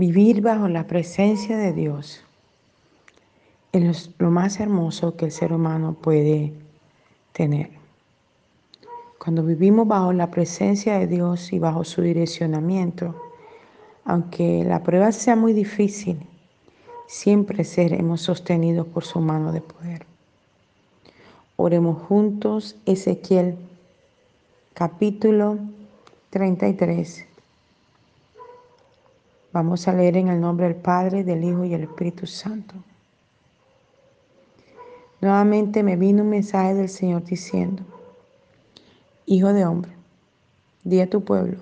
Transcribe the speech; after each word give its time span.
Vivir 0.00 0.40
bajo 0.40 0.66
la 0.66 0.86
presencia 0.86 1.58
de 1.58 1.74
Dios 1.74 2.22
es 3.70 4.10
lo 4.16 4.30
más 4.30 4.58
hermoso 4.58 5.14
que 5.14 5.26
el 5.26 5.30
ser 5.30 5.52
humano 5.52 5.92
puede 5.92 6.54
tener. 7.34 7.68
Cuando 9.18 9.42
vivimos 9.42 9.86
bajo 9.86 10.14
la 10.14 10.30
presencia 10.30 10.98
de 10.98 11.06
Dios 11.06 11.52
y 11.52 11.58
bajo 11.58 11.84
su 11.84 12.00
direccionamiento, 12.00 13.14
aunque 14.06 14.64
la 14.64 14.82
prueba 14.82 15.12
sea 15.12 15.36
muy 15.36 15.52
difícil, 15.52 16.18
siempre 17.06 17.62
seremos 17.62 18.22
sostenidos 18.22 18.86
por 18.86 19.04
su 19.04 19.20
mano 19.20 19.52
de 19.52 19.60
poder. 19.60 20.06
Oremos 21.56 22.00
juntos 22.04 22.74
Ezequiel 22.86 23.54
capítulo 24.72 25.58
33. 26.30 27.26
Vamos 29.52 29.88
a 29.88 29.92
leer 29.92 30.16
en 30.16 30.28
el 30.28 30.40
nombre 30.40 30.66
del 30.66 30.76
Padre, 30.76 31.24
del 31.24 31.42
Hijo 31.42 31.64
y 31.64 31.70
del 31.70 31.82
Espíritu 31.82 32.26
Santo. 32.26 32.76
Nuevamente 35.20 35.82
me 35.82 35.96
vino 35.96 36.22
un 36.22 36.30
mensaje 36.30 36.74
del 36.74 36.88
Señor 36.88 37.24
diciendo, 37.24 37.82
Hijo 39.26 39.52
de 39.52 39.66
hombre, 39.66 39.92
di 40.84 41.00
a 41.00 41.10
tu 41.10 41.24
pueblo, 41.24 41.58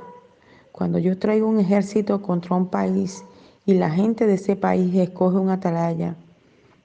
cuando 0.71 0.99
yo 0.99 1.19
traigo 1.19 1.49
un 1.49 1.61
ejército 1.61 2.23
contra 2.23 2.57
un 2.57 2.69
país 2.69 3.25
y 3.65 3.75
la 3.75 3.91
gente 3.91 4.27
de 4.27 4.35
ese 4.35 4.55
país 4.55 4.95
escoge 4.95 5.39
un 5.39 5.51
atalaya, 5.51 6.15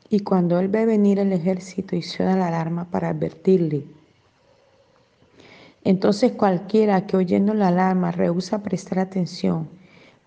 y 0.09 0.21
cuando 0.21 0.59
él 0.59 0.67
ve 0.67 0.85
venir 0.85 1.19
el 1.19 1.33
ejército 1.33 1.95
y 1.95 2.01
suena 2.01 2.35
la 2.35 2.47
alarma 2.47 2.85
para 2.85 3.09
advertirle, 3.09 3.85
entonces 5.83 6.31
cualquiera 6.31 7.05
que 7.05 7.17
oyendo 7.17 7.53
la 7.53 7.67
alarma 7.67 8.11
rehúsa 8.11 8.63
prestar 8.63 8.99
atención, 8.99 9.67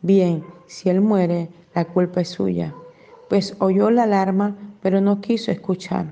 bien, 0.03 0.45
si 0.67 0.89
él 0.89 1.01
muere, 1.01 1.49
la 1.75 1.85
culpa 1.85 2.21
es 2.21 2.29
suya, 2.29 2.75
pues 3.29 3.57
oyó 3.59 3.91
la 3.91 4.05
alarma, 4.05 4.57
pero 4.83 5.01
no 5.01 5.21
quiso 5.21 5.51
escuchar. 5.51 6.07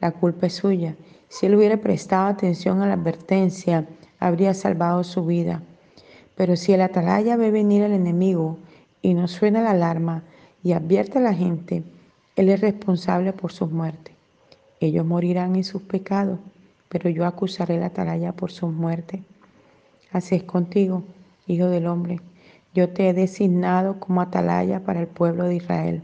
La 0.00 0.12
culpa 0.12 0.46
es 0.46 0.54
suya. 0.54 0.96
Si 1.28 1.46
él 1.46 1.54
hubiera 1.54 1.78
prestado 1.78 2.28
atención 2.28 2.82
a 2.82 2.86
la 2.86 2.94
advertencia, 2.94 3.86
habría 4.18 4.54
salvado 4.54 5.04
su 5.04 5.24
vida. 5.24 5.62
Pero 6.36 6.56
si 6.56 6.72
el 6.72 6.80
atalaya 6.80 7.36
ve 7.36 7.50
venir 7.50 7.82
al 7.82 7.92
enemigo 7.92 8.58
y 9.02 9.14
no 9.14 9.28
suena 9.28 9.62
la 9.62 9.70
alarma 9.70 10.22
y 10.62 10.72
advierte 10.72 11.18
a 11.18 11.22
la 11.22 11.34
gente, 11.34 11.82
él 12.36 12.48
es 12.48 12.60
responsable 12.60 13.32
por 13.32 13.52
su 13.52 13.66
muerte. 13.66 14.12
Ellos 14.80 15.06
morirán 15.06 15.56
en 15.56 15.64
sus 15.64 15.82
pecados 15.82 16.38
pero 16.88 17.10
yo 17.10 17.26
acusaré 17.26 17.78
la 17.78 17.86
atalaya 17.86 18.32
por 18.32 18.50
su 18.50 18.68
muerte. 18.68 19.22
Así 20.12 20.34
es 20.34 20.44
contigo, 20.44 21.02
hijo 21.46 21.66
del 21.66 21.86
hombre. 21.86 22.20
Yo 22.76 22.90
te 22.90 23.08
he 23.08 23.14
designado 23.14 23.98
como 23.98 24.20
atalaya 24.20 24.84
para 24.84 25.00
el 25.00 25.06
pueblo 25.06 25.44
de 25.44 25.54
Israel. 25.54 26.02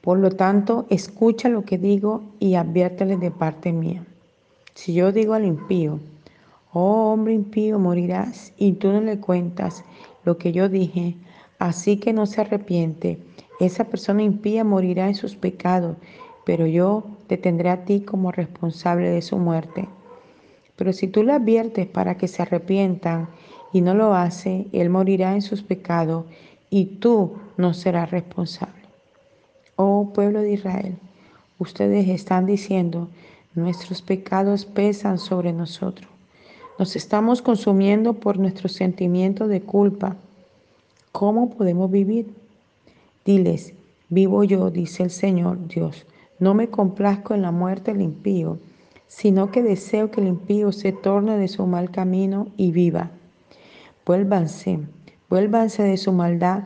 Por 0.00 0.20
lo 0.20 0.30
tanto, 0.30 0.86
escucha 0.90 1.48
lo 1.48 1.64
que 1.64 1.76
digo 1.76 2.22
y 2.38 2.54
adviértele 2.54 3.16
de 3.16 3.32
parte 3.32 3.72
mía. 3.72 4.04
Si 4.74 4.94
yo 4.94 5.10
digo 5.10 5.34
al 5.34 5.44
impío, 5.44 5.98
oh 6.72 7.12
hombre 7.12 7.32
impío, 7.32 7.80
morirás, 7.80 8.52
y 8.56 8.74
tú 8.74 8.92
no 8.92 9.00
le 9.00 9.18
cuentas 9.18 9.82
lo 10.24 10.38
que 10.38 10.52
yo 10.52 10.68
dije, 10.68 11.16
así 11.58 11.96
que 11.96 12.12
no 12.12 12.26
se 12.26 12.42
arrepiente, 12.42 13.18
esa 13.58 13.82
persona 13.86 14.22
impía 14.22 14.62
morirá 14.62 15.08
en 15.08 15.16
sus 15.16 15.34
pecados, 15.34 15.96
pero 16.46 16.68
yo 16.68 17.02
te 17.26 17.38
tendré 17.38 17.70
a 17.70 17.84
ti 17.84 18.02
como 18.02 18.30
responsable 18.30 19.08
de 19.08 19.22
su 19.22 19.36
muerte. 19.36 19.88
Pero 20.82 20.92
si 20.92 21.06
tú 21.06 21.22
le 21.22 21.34
adviertes 21.34 21.86
para 21.86 22.16
que 22.16 22.26
se 22.26 22.42
arrepientan 22.42 23.28
y 23.72 23.82
no 23.82 23.94
lo 23.94 24.14
hace, 24.14 24.66
él 24.72 24.90
morirá 24.90 25.32
en 25.32 25.40
sus 25.40 25.62
pecados 25.62 26.24
y 26.70 26.86
tú 26.86 27.34
no 27.56 27.72
serás 27.72 28.10
responsable. 28.10 28.82
Oh 29.76 30.10
pueblo 30.12 30.40
de 30.40 30.54
Israel, 30.54 30.96
ustedes 31.60 32.08
están 32.08 32.46
diciendo, 32.46 33.06
nuestros 33.54 34.02
pecados 34.02 34.64
pesan 34.64 35.20
sobre 35.20 35.52
nosotros. 35.52 36.10
Nos 36.80 36.96
estamos 36.96 37.42
consumiendo 37.42 38.14
por 38.14 38.40
nuestro 38.40 38.68
sentimiento 38.68 39.46
de 39.46 39.60
culpa. 39.60 40.16
¿Cómo 41.12 41.50
podemos 41.50 41.92
vivir? 41.92 42.34
Diles, 43.24 43.72
vivo 44.08 44.42
yo, 44.42 44.68
dice 44.72 45.04
el 45.04 45.12
Señor 45.12 45.64
Dios, 45.68 46.06
no 46.40 46.54
me 46.54 46.70
complazco 46.70 47.34
en 47.34 47.42
la 47.42 47.52
muerte 47.52 47.92
del 47.92 48.02
impío, 48.02 48.58
sino 49.14 49.50
que 49.50 49.62
deseo 49.62 50.10
que 50.10 50.22
el 50.22 50.28
impío 50.28 50.72
se 50.72 50.90
torne 50.90 51.36
de 51.36 51.46
su 51.46 51.66
mal 51.66 51.90
camino 51.90 52.48
y 52.56 52.72
viva. 52.72 53.10
Vuélvanse, 54.06 54.80
vuélvanse 55.28 55.82
de 55.82 55.98
su 55.98 56.12
maldad, 56.12 56.64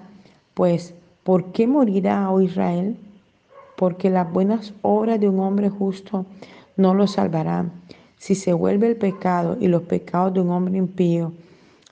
pues 0.54 0.94
¿por 1.24 1.46
qué 1.46 1.66
morirá, 1.66 2.30
oh 2.30 2.40
Israel? 2.40 2.96
Porque 3.76 4.10
las 4.10 4.32
buenas 4.32 4.74
obras 4.82 5.18
de 5.18 5.28
un 5.28 5.40
hombre 5.40 5.70
justo 5.70 6.24
no 6.76 6.94
lo 6.94 7.08
salvarán. 7.08 7.72
Si 8.16 8.36
se 8.36 8.52
vuelve 8.52 8.86
el 8.86 8.96
pecado 8.96 9.58
y 9.60 9.66
los 9.66 9.82
pecados 9.82 10.32
de 10.32 10.40
un 10.40 10.50
hombre 10.50 10.78
impío, 10.78 11.32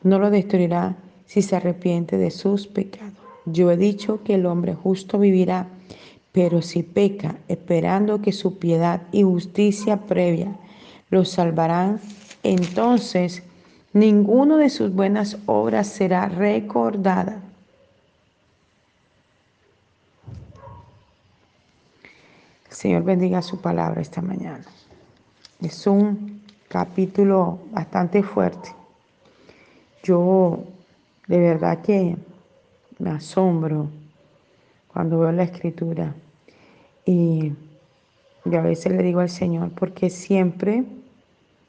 no 0.05 0.21
lo 0.21 0.31
destruirá 0.31 0.97
si 1.27 1.43
se 1.43 1.57
arrepiente 1.57 2.17
de 2.17 2.31
sus 2.31 2.69
pecados. 2.69 3.13
Yo 3.45 3.73
he 3.73 3.77
dicho 3.77 4.23
que 4.23 4.37
el 4.37 4.47
hombre 4.47 4.75
justo 4.75 5.19
vivirá, 5.19 5.67
pero 6.35 6.63
si 6.63 6.83
peca, 6.83 7.37
esperando 7.47 8.21
que 8.21 8.33
su 8.33 8.59
piedad 8.59 9.03
y 9.13 9.23
justicia 9.23 9.99
previa 9.99 10.57
lo 11.09 11.25
salvarán, 11.25 12.01
entonces 12.43 13.45
ninguno 13.93 14.57
de 14.57 14.69
sus 14.69 14.93
buenas 14.93 15.39
obras 15.47 15.87
será 15.87 16.29
recordada. 16.29 17.41
El 22.69 22.77
Señor 22.77 23.05
bendiga 23.05 23.41
su 23.41 23.61
palabra 23.61 24.03
esta 24.03 24.21
mañana. 24.21 24.65
Es 25.61 25.87
un 25.87 26.43
capítulo 26.67 27.61
bastante 27.71 28.25
fuerte. 28.25 28.71
Yo 30.03 30.65
de 31.29 31.39
verdad 31.39 31.81
que 31.81 32.17
me 32.99 33.11
asombro 33.11 33.89
cuando 34.93 35.21
veo 35.21 35.31
la 35.31 35.45
escritura 35.45 36.13
y 37.07 37.53
a 38.45 38.61
veces 38.61 38.93
le 38.93 39.03
digo 39.03 39.21
al 39.21 39.31
Señor, 39.31 39.71
porque 39.73 40.11
siempre 40.11 40.85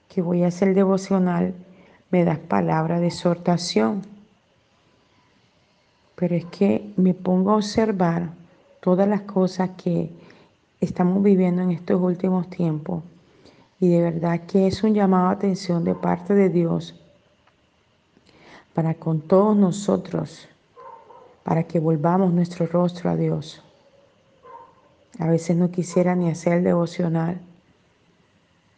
que 0.09 0.21
voy 0.21 0.43
a 0.43 0.47
hacer 0.47 0.73
devocional 0.73 1.53
me 2.11 2.23
das 2.23 2.39
palabra 2.39 2.99
de 2.99 3.07
exhortación. 3.07 4.01
Pero 6.15 6.35
es 6.35 6.45
que 6.45 6.93
me 6.95 7.13
pongo 7.13 7.51
a 7.51 7.55
observar 7.57 8.29
todas 8.79 9.07
las 9.07 9.21
cosas 9.21 9.71
que 9.71 10.09
estamos 10.79 11.21
viviendo 11.23 11.61
en 11.61 11.71
estos 11.71 12.01
últimos 12.01 12.49
tiempos 12.49 13.03
y 13.79 13.89
de 13.89 14.01
verdad 14.01 14.41
que 14.45 14.67
es 14.67 14.83
un 14.83 14.93
llamado 14.93 15.27
a 15.27 15.31
atención 15.31 15.83
de 15.83 15.95
parte 15.95 16.33
de 16.33 16.49
Dios 16.49 16.95
para 18.73 18.93
con 18.93 19.21
todos 19.21 19.57
nosotros 19.57 20.47
para 21.43 21.63
que 21.63 21.79
volvamos 21.79 22.31
nuestro 22.31 22.65
rostro 22.67 23.09
a 23.09 23.15
Dios. 23.15 23.64
A 25.19 25.27
veces 25.27 25.55
no 25.55 25.71
quisiera 25.71 26.15
ni 26.15 26.29
hacer 26.29 26.53
el 26.53 26.63
devocional, 26.63 27.39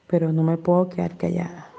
pero 0.08 0.32
no 0.32 0.44
me 0.44 0.58
puedo 0.58 0.90
quedar 0.90 1.18
callada. 1.18 1.70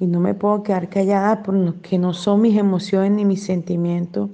Y 0.00 0.06
no 0.06 0.20
me 0.20 0.34
puedo 0.34 0.62
quedar 0.62 0.88
callada 0.88 1.42
porque 1.42 1.98
no 1.98 2.14
son 2.14 2.42
mis 2.42 2.58
emociones 2.58 3.12
ni 3.12 3.24
mis 3.24 3.44
sentimientos. 3.44 4.30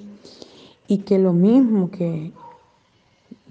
Y 0.88 0.98
que 0.98 1.18
lo 1.18 1.32
mismo 1.32 1.90
que, 1.90 2.32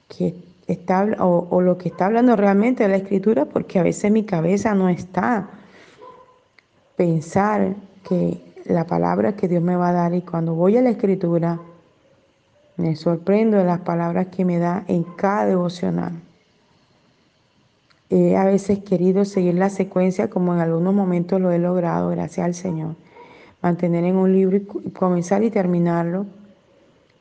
que 0.07 0.35
está, 0.67 1.05
o, 1.19 1.47
o 1.49 1.61
lo 1.61 1.77
que 1.77 1.89
está 1.89 2.07
hablando 2.07 2.35
realmente 2.35 2.83
de 2.83 2.89
la 2.89 2.97
escritura, 2.97 3.45
porque 3.45 3.79
a 3.79 3.83
veces 3.83 4.11
mi 4.11 4.23
cabeza 4.23 4.73
no 4.73 4.89
está 4.89 5.49
pensar 6.97 7.75
que 8.07 8.41
la 8.65 8.85
palabra 8.85 9.35
que 9.35 9.47
Dios 9.47 9.63
me 9.63 9.75
va 9.75 9.89
a 9.89 9.93
dar 9.93 10.13
y 10.13 10.21
cuando 10.21 10.53
voy 10.53 10.77
a 10.77 10.81
la 10.81 10.89
escritura 10.89 11.59
me 12.79 12.95
sorprendo 12.95 13.57
de 13.57 13.65
las 13.65 13.81
palabras 13.81 14.27
que 14.27 14.45
me 14.45 14.57
da 14.57 14.85
en 14.87 15.03
cada 15.03 15.45
devocional. 15.45 16.13
He 18.09 18.35
a 18.35 18.45
veces 18.45 18.79
querido 18.79 19.25
seguir 19.25 19.55
la 19.55 19.69
secuencia 19.69 20.29
como 20.29 20.53
en 20.53 20.61
algunos 20.61 20.93
momentos 20.93 21.39
lo 21.41 21.51
he 21.51 21.59
logrado, 21.59 22.09
gracias 22.09 22.45
al 22.45 22.55
Señor. 22.55 22.95
Mantener 23.61 24.05
en 24.05 24.15
un 24.15 24.31
libro 24.31 24.57
y 24.57 24.89
comenzar 24.91 25.43
y 25.43 25.51
terminarlo. 25.51 26.25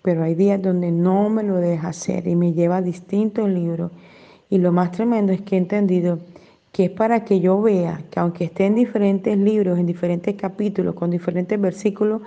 Pero 0.01 0.23
hay 0.23 0.35
días 0.35 0.63
donde 0.63 0.93
no 0.93 1.29
me 1.29 1.43
lo 1.43 1.57
deja 1.57 1.89
hacer 1.89 2.29
y 2.29 2.37
me 2.37 2.53
lleva 2.53 2.77
a 2.77 2.83
distintos 2.83 3.49
libros. 3.49 3.91
Y 4.49 4.59
lo 4.59 4.73
más 4.73 4.93
tremendo 4.93 5.33
es 5.33 5.43
que 5.43 5.57
he 5.57 5.59
entendido 5.59 6.21
que 6.73 6.85
es 6.85 6.91
para 6.91 7.25
que 7.25 7.41
yo 7.41 7.61
vea 7.61 8.03
que 8.11 8.21
aunque 8.21 8.45
esté 8.45 8.67
en 8.67 8.77
diferentes 8.77 9.37
libros, 9.37 9.79
en 9.79 9.87
diferentes 9.87 10.37
capítulos, 10.37 10.95
con 10.95 11.11
diferentes 11.11 11.61
versículos, 11.61 12.23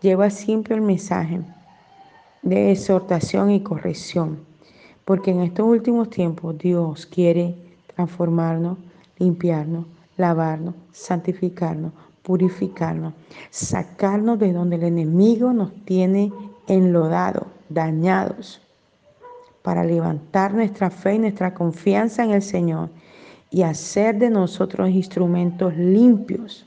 lleva 0.00 0.30
siempre 0.30 0.76
el 0.76 0.82
mensaje 0.82 1.40
de 2.42 2.72
exhortación 2.72 3.50
y 3.50 3.62
corrección, 3.62 4.38
porque 5.04 5.30
en 5.30 5.40
estos 5.40 5.66
últimos 5.66 6.10
tiempos 6.10 6.56
Dios 6.58 7.06
quiere 7.06 7.54
transformarnos, 7.94 8.78
limpiarnos, 9.18 9.86
lavarnos, 10.16 10.74
santificarnos, 10.92 11.92
purificarnos, 12.22 13.14
sacarnos 13.50 14.38
de 14.38 14.52
donde 14.52 14.76
el 14.76 14.82
enemigo 14.84 15.52
nos 15.52 15.72
tiene 15.84 16.32
enlodados, 16.66 17.46
dañados, 17.68 18.60
para 19.62 19.84
levantar 19.84 20.54
nuestra 20.54 20.90
fe 20.90 21.14
y 21.14 21.18
nuestra 21.18 21.54
confianza 21.54 22.24
en 22.24 22.30
el 22.30 22.42
Señor 22.42 22.88
y 23.50 23.62
hacer 23.62 24.18
de 24.18 24.30
nosotros 24.30 24.90
instrumentos 24.90 25.76
limpios. 25.76 26.66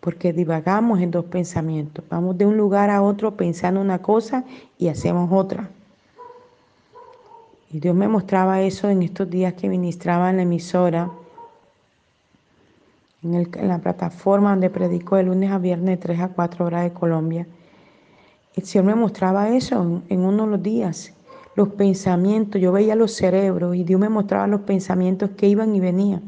Porque 0.00 0.32
divagamos 0.32 1.00
en 1.00 1.10
dos 1.10 1.24
pensamientos. 1.26 2.04
Vamos 2.08 2.38
de 2.38 2.46
un 2.46 2.56
lugar 2.56 2.90
a 2.90 3.02
otro 3.02 3.36
pensando 3.36 3.80
una 3.80 4.00
cosa 4.00 4.44
y 4.78 4.88
hacemos 4.88 5.30
otra. 5.32 5.68
Y 7.70 7.80
Dios 7.80 7.94
me 7.94 8.08
mostraba 8.08 8.62
eso 8.62 8.88
en 8.88 9.02
estos 9.02 9.28
días 9.28 9.54
que 9.54 9.68
ministraba 9.68 10.30
en 10.30 10.36
la 10.36 10.42
emisora 10.42 11.10
en, 13.22 13.68
la 13.68 13.78
plataforma 13.78 14.50
donde 14.50 14.70
predico 14.70 15.16
de 15.16 15.24
lunes 15.24 15.50
a 15.50 15.58
viernes, 15.58 16.00
3 16.00 16.20
a 16.20 16.28
4 16.28 16.64
horas 16.64 16.84
de 16.84 16.92
Colombia. 16.92 17.46
El 18.54 18.64
Señor 18.64 18.86
me 18.86 18.94
mostraba 18.94 19.50
eso 19.50 20.02
en, 20.08 20.20
uno 20.20 20.44
de 20.44 20.50
los 20.50 20.62
días, 20.62 21.12
los 21.54 21.68
pensamientos, 21.70 22.60
yo 22.60 22.72
veía 22.72 22.94
los 22.94 23.12
cerebros 23.12 23.74
y 23.76 23.84
Dios 23.84 24.00
me 24.00 24.08
mostraba 24.08 24.46
los 24.46 24.62
pensamientos 24.62 25.30
que 25.36 25.48
iban 25.48 25.74
y 25.74 25.80
venían. 25.80 26.22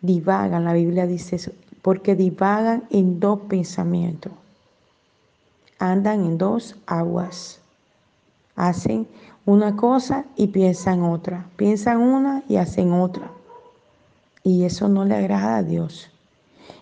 Divagan, 0.00 0.64
la 0.64 0.72
Biblia 0.72 1.06
dice 1.06 1.36
eso, 1.36 1.52
porque 1.82 2.16
divagan 2.16 2.84
en 2.90 3.20
dos 3.20 3.40
pensamientos. 3.48 4.32
Andan 5.78 6.24
en 6.24 6.38
dos 6.38 6.76
aguas. 6.86 7.60
Hacen 8.56 9.06
una 9.46 9.76
cosa 9.76 10.24
y 10.36 10.48
piensan 10.48 11.02
otra. 11.02 11.46
Piensan 11.56 11.98
una 11.98 12.42
y 12.48 12.56
hacen 12.56 12.92
otra. 12.92 13.30
Y 14.42 14.64
eso 14.64 14.88
no 14.88 15.04
le 15.04 15.14
agrada 15.14 15.58
a 15.58 15.62
Dios. 15.62 16.10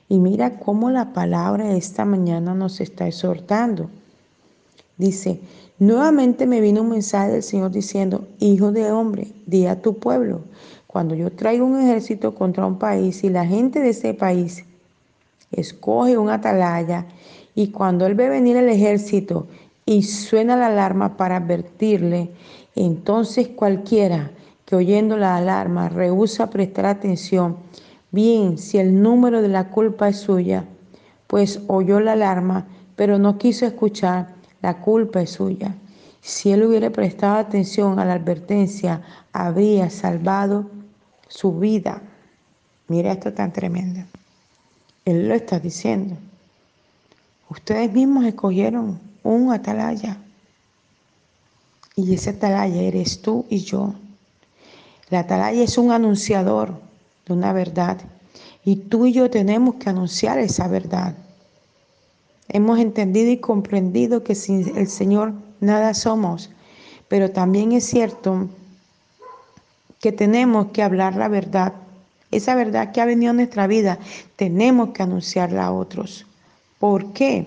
Y 0.08 0.18
mira 0.18 0.58
cómo 0.58 0.90
la 0.90 1.12
palabra 1.12 1.76
esta 1.76 2.04
mañana 2.04 2.54
nos 2.54 2.80
está 2.80 3.06
exhortando. 3.06 3.90
Dice, 4.96 5.40
nuevamente 5.78 6.46
me 6.46 6.60
vino 6.60 6.82
un 6.82 6.90
mensaje 6.90 7.32
del 7.32 7.42
Señor 7.42 7.70
diciendo, 7.70 8.26
hijo 8.38 8.72
de 8.72 8.90
hombre, 8.92 9.32
di 9.46 9.66
a 9.66 9.82
tu 9.82 9.98
pueblo, 9.98 10.40
cuando 10.86 11.14
yo 11.14 11.30
traigo 11.30 11.66
un 11.66 11.78
ejército 11.80 12.34
contra 12.34 12.66
un 12.66 12.78
país 12.78 13.22
y 13.24 13.28
la 13.28 13.44
gente 13.44 13.80
de 13.80 13.90
ese 13.90 14.14
país 14.14 14.64
escoge 15.50 16.18
un 16.18 16.30
atalaya 16.30 17.06
y 17.54 17.68
cuando 17.68 18.06
él 18.06 18.14
ve 18.14 18.28
venir 18.28 18.56
el 18.56 18.68
ejército 18.68 19.46
y 19.84 20.02
suena 20.02 20.56
la 20.56 20.66
alarma 20.66 21.16
para 21.16 21.36
advertirle, 21.36 22.30
entonces 22.74 23.48
cualquiera 23.48 24.30
que 24.64 24.76
oyendo 24.76 25.16
la 25.16 25.36
alarma 25.36 25.88
rehúsa 25.88 26.50
prestar 26.50 26.86
atención 26.86 27.56
Bien, 28.16 28.56
si 28.56 28.78
el 28.78 29.02
número 29.02 29.42
de 29.42 29.48
la 29.48 29.68
culpa 29.68 30.08
es 30.08 30.20
suya, 30.20 30.64
pues 31.26 31.60
oyó 31.66 32.00
la 32.00 32.12
alarma, 32.12 32.66
pero 32.94 33.18
no 33.18 33.36
quiso 33.36 33.66
escuchar, 33.66 34.28
la 34.62 34.80
culpa 34.80 35.20
es 35.20 35.32
suya. 35.32 35.74
Si 36.22 36.50
él 36.50 36.62
hubiera 36.62 36.88
prestado 36.88 37.36
atención 37.36 37.98
a 37.98 38.04
la 38.04 38.14
advertencia, 38.14 39.02
habría 39.34 39.90
salvado 39.90 40.70
su 41.28 41.58
vida. 41.58 42.00
Mira 42.88 43.12
esto 43.12 43.34
tan 43.34 43.52
tremendo. 43.52 44.00
Él 45.06 45.28
lo 45.28 45.34
está 45.34 45.58
diciendo. 45.58 46.16
Ustedes 47.48 47.90
mismos 47.92 48.26
escogieron 48.26 49.00
un 49.22 49.52
atalaya. 49.52 50.18
Y 51.94 52.12
ese 52.12 52.30
atalaya 52.30 52.82
eres 52.82 53.22
tú 53.22 53.46
y 53.48 53.60
yo. 53.60 53.94
La 55.08 55.20
atalaya 55.20 55.62
es 55.62 55.78
un 55.78 55.92
anunciador 55.92 56.74
de 57.24 57.32
una 57.32 57.52
verdad. 57.52 57.98
Y 58.64 58.76
tú 58.76 59.06
y 59.06 59.12
yo 59.12 59.30
tenemos 59.30 59.76
que 59.76 59.88
anunciar 59.88 60.40
esa 60.40 60.66
verdad. 60.66 61.14
Hemos 62.48 62.80
entendido 62.80 63.30
y 63.30 63.38
comprendido 63.38 64.24
que 64.24 64.34
sin 64.34 64.76
el 64.76 64.88
Señor 64.88 65.34
nada 65.60 65.94
somos, 65.94 66.50
pero 67.06 67.30
también 67.30 67.70
es 67.72 67.84
cierto 67.84 68.48
que 70.00 70.10
tenemos 70.10 70.72
que 70.72 70.82
hablar 70.82 71.14
la 71.14 71.28
verdad. 71.28 71.72
Esa 72.30 72.54
verdad 72.54 72.92
que 72.92 73.00
ha 73.00 73.06
venido 73.06 73.30
a 73.30 73.34
nuestra 73.34 73.66
vida, 73.66 73.98
tenemos 74.36 74.90
que 74.90 75.02
anunciarla 75.02 75.66
a 75.66 75.72
otros. 75.72 76.26
¿Por 76.78 77.12
qué? 77.12 77.46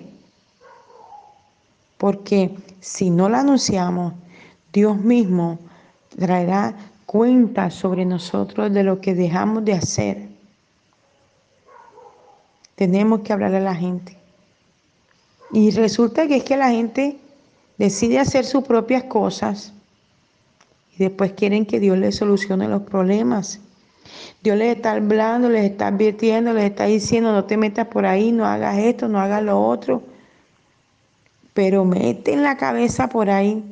Porque 1.97 2.55
si 2.79 3.09
no 3.09 3.27
la 3.29 3.41
anunciamos, 3.41 4.13
Dios 4.71 4.97
mismo 4.97 5.59
traerá 6.17 6.75
cuenta 7.05 7.71
sobre 7.71 8.05
nosotros 8.05 8.73
de 8.73 8.83
lo 8.83 9.01
que 9.01 9.15
dejamos 9.15 9.65
de 9.65 9.73
hacer. 9.73 10.29
Tenemos 12.75 13.21
que 13.21 13.33
hablar 13.33 13.53
a 13.55 13.59
la 13.59 13.75
gente. 13.75 14.15
Y 15.51 15.71
resulta 15.71 16.27
que 16.27 16.37
es 16.37 16.43
que 16.43 16.55
la 16.55 16.69
gente 16.69 17.17
decide 17.77 18.19
hacer 18.19 18.45
sus 18.45 18.63
propias 18.63 19.03
cosas 19.05 19.73
y 20.95 21.03
después 21.03 21.33
quieren 21.33 21.65
que 21.65 21.79
Dios 21.79 21.97
les 21.97 22.17
solucione 22.17 22.67
los 22.67 22.83
problemas. 22.83 23.59
Dios 24.41 24.57
les 24.57 24.75
está 24.75 24.93
hablando, 24.93 25.49
les 25.49 25.65
está 25.65 25.87
advirtiendo, 25.87 26.53
les 26.53 26.65
está 26.65 26.85
diciendo, 26.85 27.31
no 27.31 27.45
te 27.45 27.57
metas 27.57 27.87
por 27.87 28.05
ahí, 28.05 28.31
no 28.31 28.45
hagas 28.45 28.77
esto, 28.77 29.07
no 29.07 29.19
hagas 29.19 29.43
lo 29.43 29.61
otro. 29.61 30.03
Pero 31.53 31.83
meten 31.83 32.43
la 32.43 32.57
cabeza 32.57 33.09
por 33.09 33.29
ahí 33.29 33.63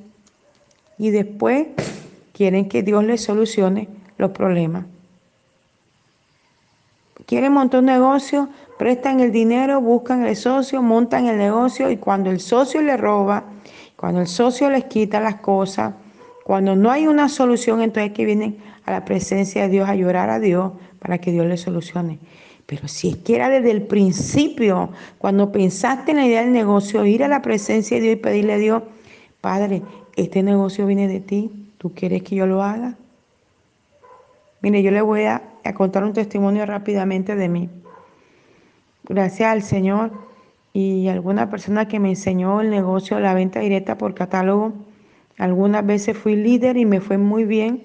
y 0.97 1.09
después 1.11 1.67
quieren 2.33 2.67
que 2.67 2.83
Dios 2.83 3.03
les 3.03 3.23
solucione 3.23 3.87
los 4.17 4.31
problemas. 4.31 4.85
Quieren 7.25 7.53
montar 7.53 7.81
un 7.81 7.87
negocio, 7.87 8.49
prestan 8.77 9.19
el 9.19 9.31
dinero, 9.31 9.81
buscan 9.81 10.25
el 10.25 10.35
socio, 10.35 10.81
montan 10.81 11.27
el 11.27 11.37
negocio 11.37 11.89
y 11.89 11.97
cuando 11.97 12.29
el 12.29 12.39
socio 12.39 12.81
le 12.81 12.95
roba, 12.95 13.43
cuando 13.95 14.21
el 14.21 14.27
socio 14.27 14.69
les 14.69 14.85
quita 14.85 15.19
las 15.19 15.35
cosas, 15.35 15.93
cuando 16.43 16.75
no 16.75 16.91
hay 16.91 17.07
una 17.07 17.27
solución, 17.27 17.81
entonces 17.81 18.13
que 18.13 18.23
vienen 18.23 18.57
a 18.87 18.91
la 18.91 19.05
presencia 19.05 19.61
de 19.61 19.69
Dios 19.69 19.87
a 19.87 19.93
llorar 19.93 20.31
a 20.31 20.39
Dios 20.39 20.71
para 20.97 21.19
que 21.19 21.31
Dios 21.31 21.45
les 21.45 21.61
solucione. 21.61 22.17
Pero 22.65 22.87
si 22.87 23.09
es 23.09 23.17
que 23.17 23.35
era 23.35 23.49
desde 23.49 23.69
el 23.69 23.83
principio, 23.83 24.89
cuando 25.19 25.51
pensaste 25.51 26.11
en 26.11 26.17
la 26.17 26.25
idea 26.25 26.41
del 26.41 26.51
negocio, 26.51 27.05
ir 27.05 27.23
a 27.23 27.27
la 27.27 27.43
presencia 27.43 27.97
de 27.97 28.03
Dios 28.03 28.13
y 28.15 28.19
pedirle 28.19 28.53
a 28.53 28.57
Dios, 28.57 28.83
Padre, 29.39 29.83
este 30.15 30.41
negocio 30.41 30.87
viene 30.87 31.07
de 31.07 31.19
ti, 31.19 31.51
¿Tú 31.77 31.93
quieres 31.93 32.23
que 32.23 32.35
yo 32.35 32.47
lo 32.47 32.63
haga? 32.63 32.95
Mire, 34.61 34.81
yo 34.81 34.91
le 34.91 35.01
voy 35.01 35.23
a, 35.23 35.43
contar 35.75 36.03
un 36.03 36.13
testimonio 36.13 36.65
rápidamente 36.65 37.35
de 37.35 37.49
mí. 37.49 37.69
Gracias 39.03 39.51
al 39.51 39.61
Señor 39.61 40.11
y 40.73 41.07
alguna 41.09 41.49
persona 41.49 41.87
que 41.87 41.99
me 41.99 42.09
enseñó 42.09 42.61
el 42.61 42.69
negocio 42.69 43.19
la 43.19 43.33
venta 43.33 43.59
directa 43.59 43.97
por 43.97 44.15
catálogo. 44.15 44.73
Algunas 45.37 45.85
veces 45.85 46.17
fui 46.17 46.35
líder 46.35 46.77
y 46.77 46.85
me 46.85 46.99
fue 46.99 47.17
muy 47.17 47.43
bien. 47.43 47.83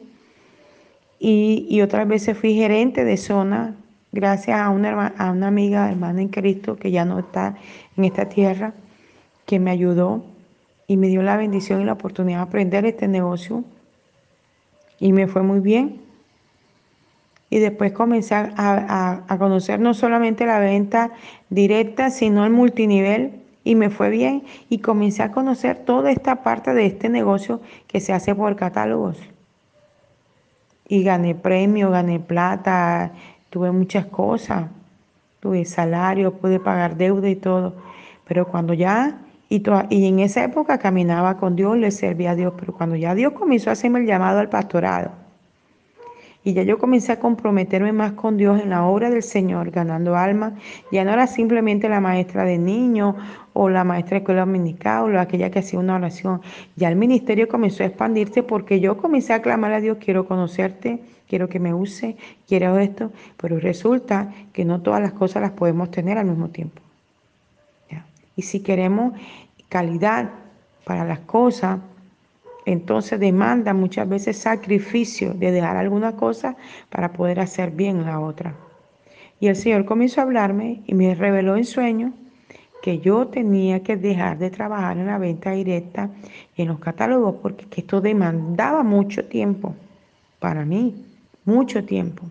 Y, 1.24 1.68
y 1.70 1.82
otras 1.82 2.08
veces 2.08 2.36
fui 2.36 2.54
gerente 2.54 3.04
de 3.04 3.16
zona 3.16 3.76
gracias 4.10 4.58
a 4.58 4.70
una, 4.70 5.06
a 5.06 5.30
una 5.30 5.46
amiga, 5.46 5.88
hermana 5.88 6.20
en 6.20 6.28
Cristo, 6.28 6.76
que 6.76 6.90
ya 6.90 7.04
no 7.04 7.20
está 7.20 7.54
en 7.96 8.04
esta 8.04 8.28
tierra, 8.28 8.74
que 9.46 9.60
me 9.60 9.70
ayudó 9.70 10.24
y 10.88 10.96
me 10.96 11.06
dio 11.06 11.22
la 11.22 11.36
bendición 11.36 11.80
y 11.80 11.84
la 11.84 11.92
oportunidad 11.92 12.38
de 12.38 12.42
aprender 12.42 12.84
este 12.86 13.06
negocio 13.06 13.62
y 14.98 15.12
me 15.12 15.28
fue 15.28 15.42
muy 15.42 15.60
bien. 15.60 16.00
Y 17.50 17.60
después 17.60 17.92
comencé 17.92 18.34
a, 18.34 19.36
conocer 19.38 19.78
no 19.78 19.94
solamente 19.94 20.44
la 20.44 20.58
venta 20.58 21.12
directa, 21.50 22.10
sino 22.10 22.44
el 22.44 22.50
multinivel 22.50 23.42
y 23.62 23.76
me 23.76 23.90
fue 23.90 24.10
bien. 24.10 24.42
Y 24.70 24.78
comencé 24.78 25.22
a 25.22 25.30
conocer 25.30 25.84
toda 25.84 26.10
esta 26.10 26.42
parte 26.42 26.74
de 26.74 26.86
este 26.86 27.08
negocio 27.08 27.60
que 27.86 28.00
se 28.00 28.12
hace 28.12 28.34
por 28.34 28.56
catálogos. 28.56 29.18
Y 30.88 31.02
gané 31.02 31.34
premio, 31.34 31.90
gané 31.90 32.20
plata, 32.20 33.12
tuve 33.50 33.70
muchas 33.72 34.06
cosas, 34.06 34.66
tuve 35.40 35.64
salario, 35.64 36.34
pude 36.34 36.60
pagar 36.60 36.96
deuda 36.96 37.28
y 37.28 37.36
todo. 37.36 37.74
Pero 38.26 38.46
cuando 38.48 38.74
ya 38.74 39.18
y, 39.90 40.06
en 40.06 40.18
esa 40.20 40.42
época 40.44 40.78
caminaba 40.78 41.36
con 41.36 41.56
Dios, 41.56 41.76
le 41.76 41.90
servía 41.90 42.30
a 42.30 42.34
Dios, 42.34 42.54
pero 42.58 42.72
cuando 42.72 42.96
ya 42.96 43.14
Dios 43.14 43.34
comenzó 43.34 43.68
a 43.68 43.74
hacerme 43.74 44.00
el 44.00 44.06
llamado 44.06 44.38
al 44.38 44.48
pastorado, 44.48 45.12
y 46.44 46.54
ya 46.54 46.62
yo 46.64 46.78
comencé 46.78 47.12
a 47.12 47.20
comprometerme 47.20 47.92
más 47.92 48.12
con 48.12 48.36
Dios 48.36 48.60
en 48.60 48.70
la 48.70 48.84
obra 48.84 49.10
del 49.10 49.22
Señor, 49.22 49.70
ganando 49.70 50.16
almas. 50.16 50.54
Ya 50.90 51.04
no 51.04 51.12
era 51.12 51.28
simplemente 51.28 51.88
la 51.88 52.00
maestra 52.00 52.44
de 52.44 52.58
niños 52.58 53.14
o 53.52 53.68
la 53.68 53.84
maestra 53.84 54.16
de 54.16 54.18
escuela 54.18 54.40
dominical 54.40 55.14
o 55.14 55.20
aquella 55.20 55.50
que 55.50 55.60
hacía 55.60 55.78
una 55.78 55.94
oración. 55.94 56.40
Ya 56.74 56.88
el 56.88 56.96
ministerio 56.96 57.46
comenzó 57.46 57.84
a 57.84 57.86
expandirse 57.86 58.42
porque 58.42 58.80
yo 58.80 58.96
comencé 58.96 59.32
a 59.34 59.42
clamar 59.42 59.72
a 59.72 59.80
Dios, 59.80 59.98
quiero 60.00 60.26
conocerte, 60.26 61.00
quiero 61.28 61.48
que 61.48 61.60
me 61.60 61.72
use, 61.72 62.16
quiero 62.48 62.76
esto. 62.80 63.12
Pero 63.36 63.60
resulta 63.60 64.32
que 64.52 64.64
no 64.64 64.80
todas 64.80 65.00
las 65.00 65.12
cosas 65.12 65.42
las 65.42 65.52
podemos 65.52 65.92
tener 65.92 66.18
al 66.18 66.26
mismo 66.26 66.48
tiempo. 66.48 66.82
Y 68.34 68.42
si 68.42 68.60
queremos 68.60 69.12
calidad 69.68 70.30
para 70.84 71.04
las 71.04 71.20
cosas, 71.20 71.78
entonces 72.64 73.18
demanda 73.18 73.74
muchas 73.74 74.08
veces 74.08 74.38
sacrificio 74.38 75.34
de 75.34 75.50
dejar 75.50 75.76
alguna 75.76 76.16
cosa 76.16 76.56
para 76.90 77.12
poder 77.12 77.40
hacer 77.40 77.70
bien 77.70 78.04
la 78.04 78.20
otra. 78.20 78.54
Y 79.40 79.48
el 79.48 79.56
Señor 79.56 79.84
comenzó 79.84 80.20
a 80.20 80.24
hablarme 80.24 80.82
y 80.86 80.94
me 80.94 81.14
reveló 81.14 81.56
en 81.56 81.64
sueño 81.64 82.12
que 82.82 82.98
yo 82.98 83.28
tenía 83.28 83.82
que 83.82 83.96
dejar 83.96 84.38
de 84.38 84.50
trabajar 84.50 84.98
en 84.98 85.06
la 85.06 85.18
venta 85.18 85.52
directa 85.52 86.10
en 86.56 86.68
los 86.68 86.78
catálogos 86.80 87.36
porque 87.40 87.66
esto 87.80 88.00
demandaba 88.00 88.82
mucho 88.82 89.24
tiempo 89.24 89.74
para 90.38 90.64
mí, 90.64 91.06
mucho 91.44 91.84
tiempo. 91.84 92.24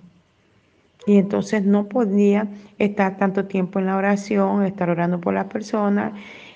Y 1.06 1.18
entonces 1.18 1.64
no 1.64 1.88
podía 1.88 2.48
estar 2.78 3.18
tanto 3.18 3.46
tiempo 3.46 3.80
en 3.80 3.88
la 3.88 3.98
oración, 3.98 4.64
estar 4.64 4.90
orando 4.90 5.20
por 5.20 5.34
las 5.34 5.46
personas, 5.46 6.14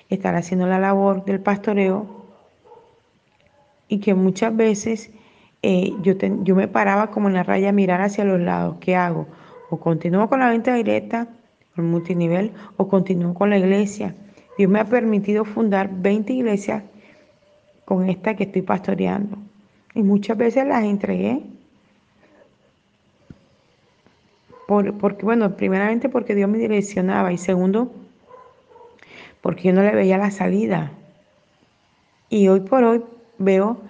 estar 0.08 0.36
haciendo 0.36 0.66
la 0.66 0.78
labor 0.78 1.24
del 1.24 1.40
pastoreo. 1.40 2.15
Y 3.88 3.98
que 3.98 4.14
muchas 4.14 4.54
veces 4.56 5.10
eh, 5.62 5.92
yo, 6.02 6.14
yo 6.42 6.54
me 6.54 6.68
paraba 6.68 7.10
como 7.10 7.28
en 7.28 7.34
la 7.34 7.42
raya 7.42 7.70
a 7.70 7.72
mirar 7.72 8.00
hacia 8.00 8.24
los 8.24 8.40
lados. 8.40 8.76
¿Qué 8.80 8.96
hago? 8.96 9.26
O 9.70 9.78
continúo 9.78 10.28
con 10.28 10.40
la 10.40 10.50
venta 10.50 10.74
directa, 10.74 11.28
con 11.74 11.90
multinivel, 11.90 12.52
o 12.76 12.88
continúo 12.88 13.34
con 13.34 13.50
la 13.50 13.58
iglesia. 13.58 14.14
Dios 14.58 14.70
me 14.70 14.80
ha 14.80 14.84
permitido 14.86 15.44
fundar 15.44 15.90
20 15.92 16.32
iglesias 16.32 16.82
con 17.84 18.08
esta 18.08 18.34
que 18.34 18.44
estoy 18.44 18.62
pastoreando. 18.62 19.38
Y 19.94 20.02
muchas 20.02 20.36
veces 20.36 20.66
las 20.66 20.84
entregué 20.84 21.42
porque, 24.66 25.24
bueno, 25.24 25.56
primeramente 25.56 26.08
porque 26.08 26.34
Dios 26.34 26.50
me 26.50 26.58
direccionaba 26.58 27.32
y 27.32 27.38
segundo, 27.38 27.92
porque 29.40 29.68
yo 29.68 29.72
no 29.72 29.82
le 29.82 29.94
veía 29.94 30.18
la 30.18 30.30
salida. 30.30 30.90
Y 32.28 32.48
hoy 32.48 32.60
por 32.60 32.82
hoy 32.82 33.04
veo, 33.38 33.80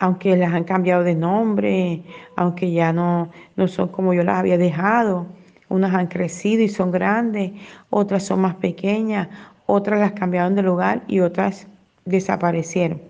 aunque 0.00 0.36
las 0.36 0.52
han 0.54 0.64
cambiado 0.64 1.04
de 1.04 1.14
nombre, 1.14 2.02
aunque 2.36 2.72
ya 2.72 2.92
no, 2.92 3.30
no 3.56 3.68
son 3.68 3.88
como 3.88 4.14
yo 4.14 4.22
las 4.22 4.38
había 4.38 4.58
dejado, 4.58 5.26
unas 5.68 5.94
han 5.94 6.06
crecido 6.06 6.62
y 6.62 6.68
son 6.68 6.90
grandes, 6.90 7.52
otras 7.90 8.24
son 8.24 8.40
más 8.40 8.54
pequeñas, 8.56 9.28
otras 9.66 10.00
las 10.00 10.12
cambiaron 10.12 10.54
de 10.54 10.62
lugar 10.62 11.02
y 11.06 11.20
otras 11.20 11.66
desaparecieron, 12.04 13.00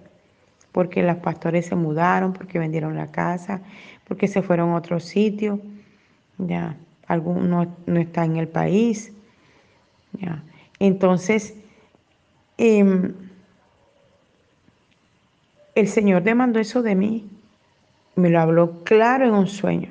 porque 0.72 1.02
las 1.02 1.16
pastores 1.16 1.66
se 1.66 1.76
mudaron, 1.76 2.32
porque 2.32 2.58
vendieron 2.58 2.96
la 2.96 3.06
casa, 3.06 3.62
porque 4.06 4.28
se 4.28 4.42
fueron 4.42 4.70
a 4.70 4.76
otro 4.76 5.00
sitio. 5.00 5.60
Ya 6.38 6.76
alguno 7.06 7.66
no 7.86 8.00
está 8.00 8.24
en 8.24 8.36
el 8.36 8.48
país. 8.48 9.12
Entonces, 10.78 11.54
em, 12.56 13.14
el 15.74 15.88
Señor 15.88 16.22
demandó 16.22 16.58
eso 16.58 16.82
de 16.82 16.94
mí, 16.94 17.28
me 18.16 18.30
lo 18.30 18.40
habló 18.40 18.82
claro 18.84 19.26
en 19.26 19.34
un 19.34 19.46
sueño, 19.46 19.90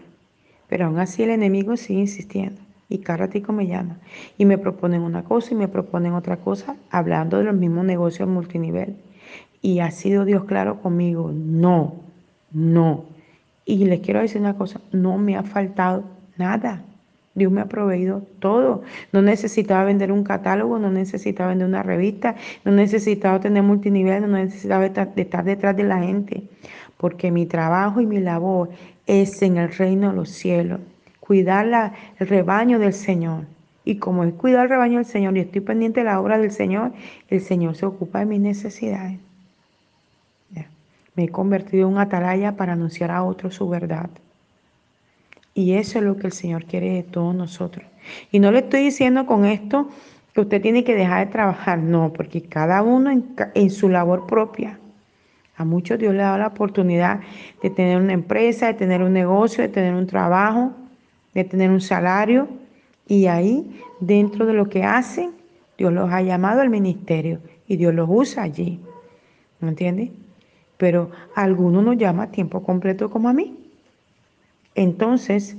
pero 0.67 0.85
aún 0.85 0.99
así 0.99 1.23
el 1.23 1.31
enemigo 1.31 1.77
sigue 1.77 2.01
insistiendo. 2.01 2.61
Y 2.91 2.99
cada 2.99 3.29
me 3.49 3.67
llama 3.67 3.97
y 4.37 4.45
me 4.45 4.57
proponen 4.57 5.03
una 5.03 5.23
cosa 5.23 5.53
y 5.53 5.55
me 5.55 5.67
proponen 5.67 6.13
otra 6.13 6.37
cosa, 6.37 6.75
hablando 6.89 7.37
de 7.37 7.43
los 7.43 7.55
mismos 7.55 7.85
negocios 7.85 8.27
multinivel. 8.27 8.97
Y 9.61 9.79
ha 9.79 9.91
sido 9.91 10.25
Dios 10.25 10.45
claro 10.45 10.81
conmigo, 10.81 11.31
no, 11.31 11.93
no. 12.51 13.05
Y 13.63 13.85
les 13.85 13.99
quiero 13.99 14.21
decir 14.21 14.41
una 14.41 14.57
cosa, 14.57 14.81
no 14.91 15.19
me 15.19 15.37
ha 15.37 15.43
faltado 15.43 16.03
nada. 16.37 16.81
Dios 17.35 17.51
me 17.51 17.61
ha 17.61 17.65
proveído 17.65 18.23
todo. 18.39 18.83
No 19.11 19.21
necesitaba 19.21 19.85
vender 19.85 20.11
un 20.11 20.23
catálogo, 20.23 20.79
no 20.79 20.91
necesitaba 20.91 21.49
vender 21.49 21.67
una 21.67 21.83
revista, 21.83 22.35
no 22.65 22.71
necesitaba 22.71 23.39
tener 23.39 23.63
multinivel, 23.63 24.21
no 24.21 24.37
necesitaba 24.37 24.85
estar, 24.85 25.13
detrás 25.13 25.75
de 25.75 25.83
la 25.83 25.99
gente, 25.99 26.43
porque 26.97 27.31
mi 27.31 27.45
trabajo 27.45 28.01
y 28.01 28.05
mi 28.05 28.19
labor 28.19 28.69
es 29.07 29.41
en 29.41 29.57
el 29.57 29.71
reino 29.71 30.09
de 30.09 30.15
los 30.15 30.29
cielos, 30.29 30.79
cuidar 31.19 31.93
el 32.19 32.27
rebaño 32.27 32.79
del 32.79 32.93
Señor. 32.93 33.45
Y 33.85 33.95
como 33.95 34.23
es 34.23 34.33
cuidar 34.33 34.63
el 34.63 34.69
rebaño 34.69 34.97
del 34.97 35.05
Señor 35.05 35.37
y 35.37 35.41
estoy 35.41 35.61
pendiente 35.61 36.01
de 36.01 36.05
la 36.05 36.19
obra 36.19 36.37
del 36.37 36.51
Señor, 36.51 36.91
el 37.29 37.41
Señor 37.41 37.75
se 37.75 37.85
ocupa 37.85 38.19
de 38.19 38.25
mis 38.25 38.39
necesidades. 38.39 39.19
Me 41.15 41.25
he 41.25 41.29
convertido 41.29 41.87
en 41.87 41.95
un 41.95 41.99
atalaya 41.99 42.55
para 42.55 42.73
anunciar 42.73 43.11
a 43.11 43.23
otros 43.23 43.55
su 43.55 43.67
verdad. 43.67 44.09
Y 45.53 45.73
eso 45.73 45.99
es 45.99 46.05
lo 46.05 46.17
que 46.17 46.27
el 46.27 46.33
Señor 46.33 46.65
quiere 46.65 46.91
de 46.91 47.03
todos 47.03 47.35
nosotros. 47.35 47.85
Y 48.31 48.39
no 48.39 48.51
le 48.51 48.59
estoy 48.59 48.83
diciendo 48.83 49.25
con 49.25 49.45
esto 49.45 49.89
que 50.33 50.41
usted 50.41 50.61
tiene 50.61 50.83
que 50.83 50.95
dejar 50.95 51.25
de 51.25 51.31
trabajar, 51.31 51.79
no, 51.79 52.13
porque 52.13 52.41
cada 52.41 52.81
uno 52.81 53.11
en, 53.11 53.69
su 53.69 53.89
labor 53.89 54.27
propia. 54.27 54.79
A 55.57 55.65
muchos 55.65 55.99
Dios 55.99 56.13
le 56.13 56.21
ha 56.21 56.27
dado 56.27 56.37
la 56.37 56.47
oportunidad 56.47 57.19
de 57.61 57.69
tener 57.69 57.99
una 57.99 58.13
empresa, 58.13 58.67
de 58.67 58.75
tener 58.75 59.03
un 59.03 59.11
negocio, 59.11 59.61
de 59.61 59.69
tener 59.69 59.93
un 59.93 60.07
trabajo, 60.07 60.71
de 61.33 61.43
tener 61.43 61.69
un 61.69 61.81
salario. 61.81 62.47
Y 63.07 63.25
ahí, 63.25 63.81
dentro 63.99 64.45
de 64.45 64.53
lo 64.53 64.69
que 64.69 64.83
hacen, 64.83 65.31
Dios 65.77 65.91
los 65.91 66.11
ha 66.11 66.21
llamado 66.21 66.61
al 66.61 66.69
ministerio 66.69 67.39
y 67.67 67.75
Dios 67.75 67.93
los 67.93 68.07
usa 68.09 68.43
allí. 68.43 68.79
¿Me 69.59 69.69
entiende? 69.69 70.11
Pero 70.77 71.11
a 71.35 71.43
algunos 71.43 71.83
nos 71.83 71.97
llama 71.97 72.23
a 72.23 72.31
tiempo 72.31 72.63
completo 72.63 73.09
como 73.09 73.27
a 73.27 73.33
mí. 73.33 73.57
Entonces, 74.79 75.57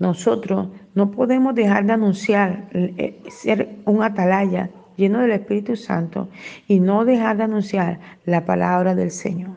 nosotros 0.00 0.70
no 0.96 1.12
podemos 1.12 1.54
dejar 1.54 1.86
de 1.86 1.92
anunciar, 1.92 2.66
eh, 2.72 3.22
ser 3.30 3.76
un 3.84 4.02
atalaya 4.02 4.70
lleno 4.96 5.20
del 5.20 5.30
Espíritu 5.30 5.76
Santo 5.76 6.28
y 6.66 6.80
no 6.80 7.04
dejar 7.04 7.36
de 7.36 7.44
anunciar 7.44 8.00
la 8.26 8.44
palabra 8.44 8.96
del 8.96 9.12
Señor. 9.12 9.52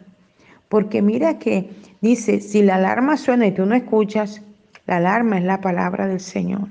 Porque 0.69 1.01
mira 1.01 1.39
que 1.39 1.71
dice, 1.99 2.39
si 2.39 2.61
la 2.61 2.75
alarma 2.75 3.17
suena 3.17 3.47
y 3.47 3.51
tú 3.51 3.65
no 3.65 3.73
escuchas, 3.73 4.43
la 4.85 4.97
alarma 4.97 5.39
es 5.39 5.45
la 5.45 5.59
palabra 5.59 6.05
del 6.05 6.19
Señor. 6.19 6.67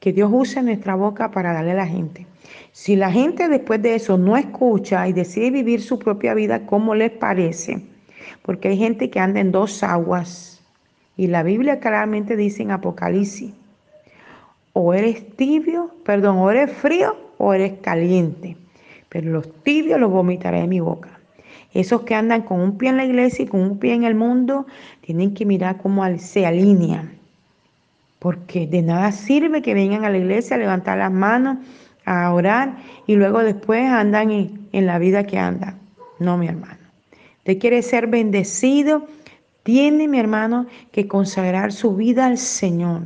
Que 0.00 0.12
Dios 0.12 0.28
use 0.34 0.60
nuestra 0.60 0.96
boca 0.96 1.30
para 1.30 1.52
darle 1.52 1.70
a 1.70 1.74
la 1.74 1.86
gente. 1.86 2.26
Si 2.72 2.96
la 2.96 3.12
gente 3.12 3.48
después 3.48 3.80
de 3.80 3.94
eso 3.94 4.18
no 4.18 4.36
escucha 4.36 5.06
y 5.06 5.12
decide 5.12 5.52
vivir 5.52 5.80
su 5.82 6.00
propia 6.00 6.34
vida 6.34 6.66
como 6.66 6.96
les 6.96 7.12
parece, 7.12 7.91
porque 8.42 8.68
hay 8.68 8.78
gente 8.78 9.10
que 9.10 9.20
anda 9.20 9.40
en 9.40 9.52
dos 9.52 9.82
aguas. 9.82 10.60
Y 11.16 11.26
la 11.26 11.42
Biblia 11.42 11.80
claramente 11.80 12.36
dice 12.36 12.62
en 12.62 12.70
Apocalipsis, 12.70 13.52
o 14.72 14.94
eres 14.94 15.36
tibio, 15.36 15.90
perdón, 16.04 16.38
o 16.38 16.50
eres 16.50 16.72
frío 16.72 17.16
o 17.38 17.52
eres 17.52 17.74
caliente. 17.80 18.56
Pero 19.08 19.30
los 19.30 19.52
tibios 19.62 20.00
los 20.00 20.10
vomitaré 20.10 20.62
de 20.62 20.68
mi 20.68 20.80
boca. 20.80 21.10
Esos 21.74 22.02
que 22.02 22.14
andan 22.14 22.42
con 22.42 22.60
un 22.60 22.78
pie 22.78 22.90
en 22.90 22.96
la 22.96 23.04
iglesia 23.04 23.44
y 23.44 23.48
con 23.48 23.60
un 23.60 23.78
pie 23.78 23.94
en 23.94 24.04
el 24.04 24.14
mundo, 24.14 24.66
tienen 25.00 25.34
que 25.34 25.46
mirar 25.46 25.78
cómo 25.78 26.04
se 26.18 26.46
alinean. 26.46 27.12
Porque 28.18 28.66
de 28.66 28.82
nada 28.82 29.12
sirve 29.12 29.62
que 29.62 29.74
vengan 29.74 30.04
a 30.04 30.10
la 30.10 30.18
iglesia 30.18 30.56
a 30.56 30.58
levantar 30.58 30.98
las 30.98 31.12
manos, 31.12 31.58
a 32.04 32.32
orar 32.32 32.76
y 33.06 33.16
luego 33.16 33.40
después 33.40 33.84
andan 33.84 34.30
en, 34.30 34.68
en 34.72 34.86
la 34.86 34.98
vida 34.98 35.24
que 35.24 35.38
andan. 35.38 35.78
No, 36.18 36.36
mi 36.36 36.46
hermano. 36.46 36.81
Usted 37.42 37.58
quiere 37.58 37.82
ser 37.82 38.06
bendecido, 38.06 39.08
tiene, 39.64 40.06
mi 40.06 40.20
hermano, 40.20 40.66
que 40.92 41.08
consagrar 41.08 41.72
su 41.72 41.96
vida 41.96 42.26
al 42.26 42.38
Señor. 42.38 43.02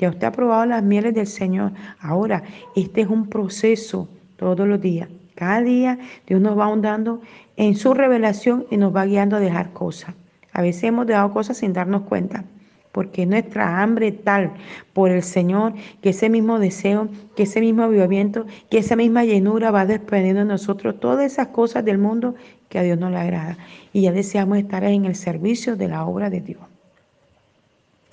Ya 0.00 0.08
usted 0.10 0.26
ha 0.26 0.32
probado 0.32 0.66
las 0.66 0.82
mieles 0.82 1.14
del 1.14 1.28
Señor. 1.28 1.70
Ahora, 2.00 2.42
este 2.74 3.02
es 3.02 3.06
un 3.06 3.28
proceso 3.28 4.08
todos 4.36 4.66
los 4.66 4.80
días. 4.80 5.08
Cada 5.36 5.62
día 5.62 5.96
Dios 6.26 6.40
nos 6.40 6.58
va 6.58 6.64
ahondando 6.64 7.22
en 7.56 7.76
su 7.76 7.94
revelación 7.94 8.66
y 8.68 8.78
nos 8.78 8.94
va 8.94 9.06
guiando 9.06 9.36
a 9.36 9.40
dejar 9.40 9.72
cosas. 9.72 10.12
A 10.52 10.60
veces 10.60 10.82
hemos 10.82 11.06
dejado 11.06 11.32
cosas 11.32 11.58
sin 11.58 11.72
darnos 11.72 12.02
cuenta 12.02 12.44
porque 12.92 13.26
nuestra 13.26 13.82
hambre 13.82 14.12
tal 14.12 14.52
por 14.92 15.10
el 15.10 15.22
Señor, 15.22 15.74
que 16.02 16.10
ese 16.10 16.28
mismo 16.28 16.58
deseo, 16.58 17.08
que 17.36 17.44
ese 17.44 17.60
mismo 17.60 17.82
avivamiento, 17.82 18.46
que 18.70 18.78
esa 18.78 18.96
misma 18.96 19.24
llenura 19.24 19.70
va 19.70 19.86
desprendiendo 19.86 20.40
de 20.40 20.46
nosotros 20.46 20.98
todas 21.00 21.30
esas 21.30 21.48
cosas 21.48 21.84
del 21.84 21.98
mundo 21.98 22.34
que 22.68 22.78
a 22.78 22.82
Dios 22.82 22.98
no 22.98 23.10
le 23.10 23.18
agrada. 23.18 23.56
Y 23.92 24.02
ya 24.02 24.12
deseamos 24.12 24.58
estar 24.58 24.84
en 24.84 25.04
el 25.04 25.14
servicio 25.14 25.76
de 25.76 25.88
la 25.88 26.04
obra 26.04 26.30
de 26.30 26.40
Dios. 26.40 26.60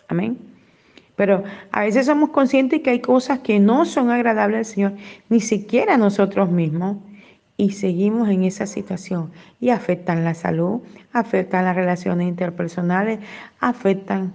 Amén. 0.08 0.38
Pero 1.16 1.44
a 1.72 1.82
veces 1.82 2.06
somos 2.06 2.30
conscientes 2.30 2.82
que 2.82 2.90
hay 2.90 3.00
cosas 3.00 3.40
que 3.40 3.60
no 3.60 3.86
son 3.86 4.10
agradables 4.10 4.58
al 4.58 4.66
Señor, 4.66 4.94
ni 5.30 5.40
siquiera 5.40 5.96
a 5.96 5.98
nosotros 5.98 6.52
mismos, 6.52 6.98
y 7.58 7.72
seguimos 7.72 8.30
en 8.30 8.44
esa 8.44 8.68
situación. 8.68 9.32
Y 9.62 9.70
afectan 9.70 10.26
la 10.26 10.34
salud, 10.34 10.82
afectan 11.14 11.66
las 11.66 11.76
relaciones 11.76 12.28
interpersonales, 12.28 13.20
afectan 13.60 14.34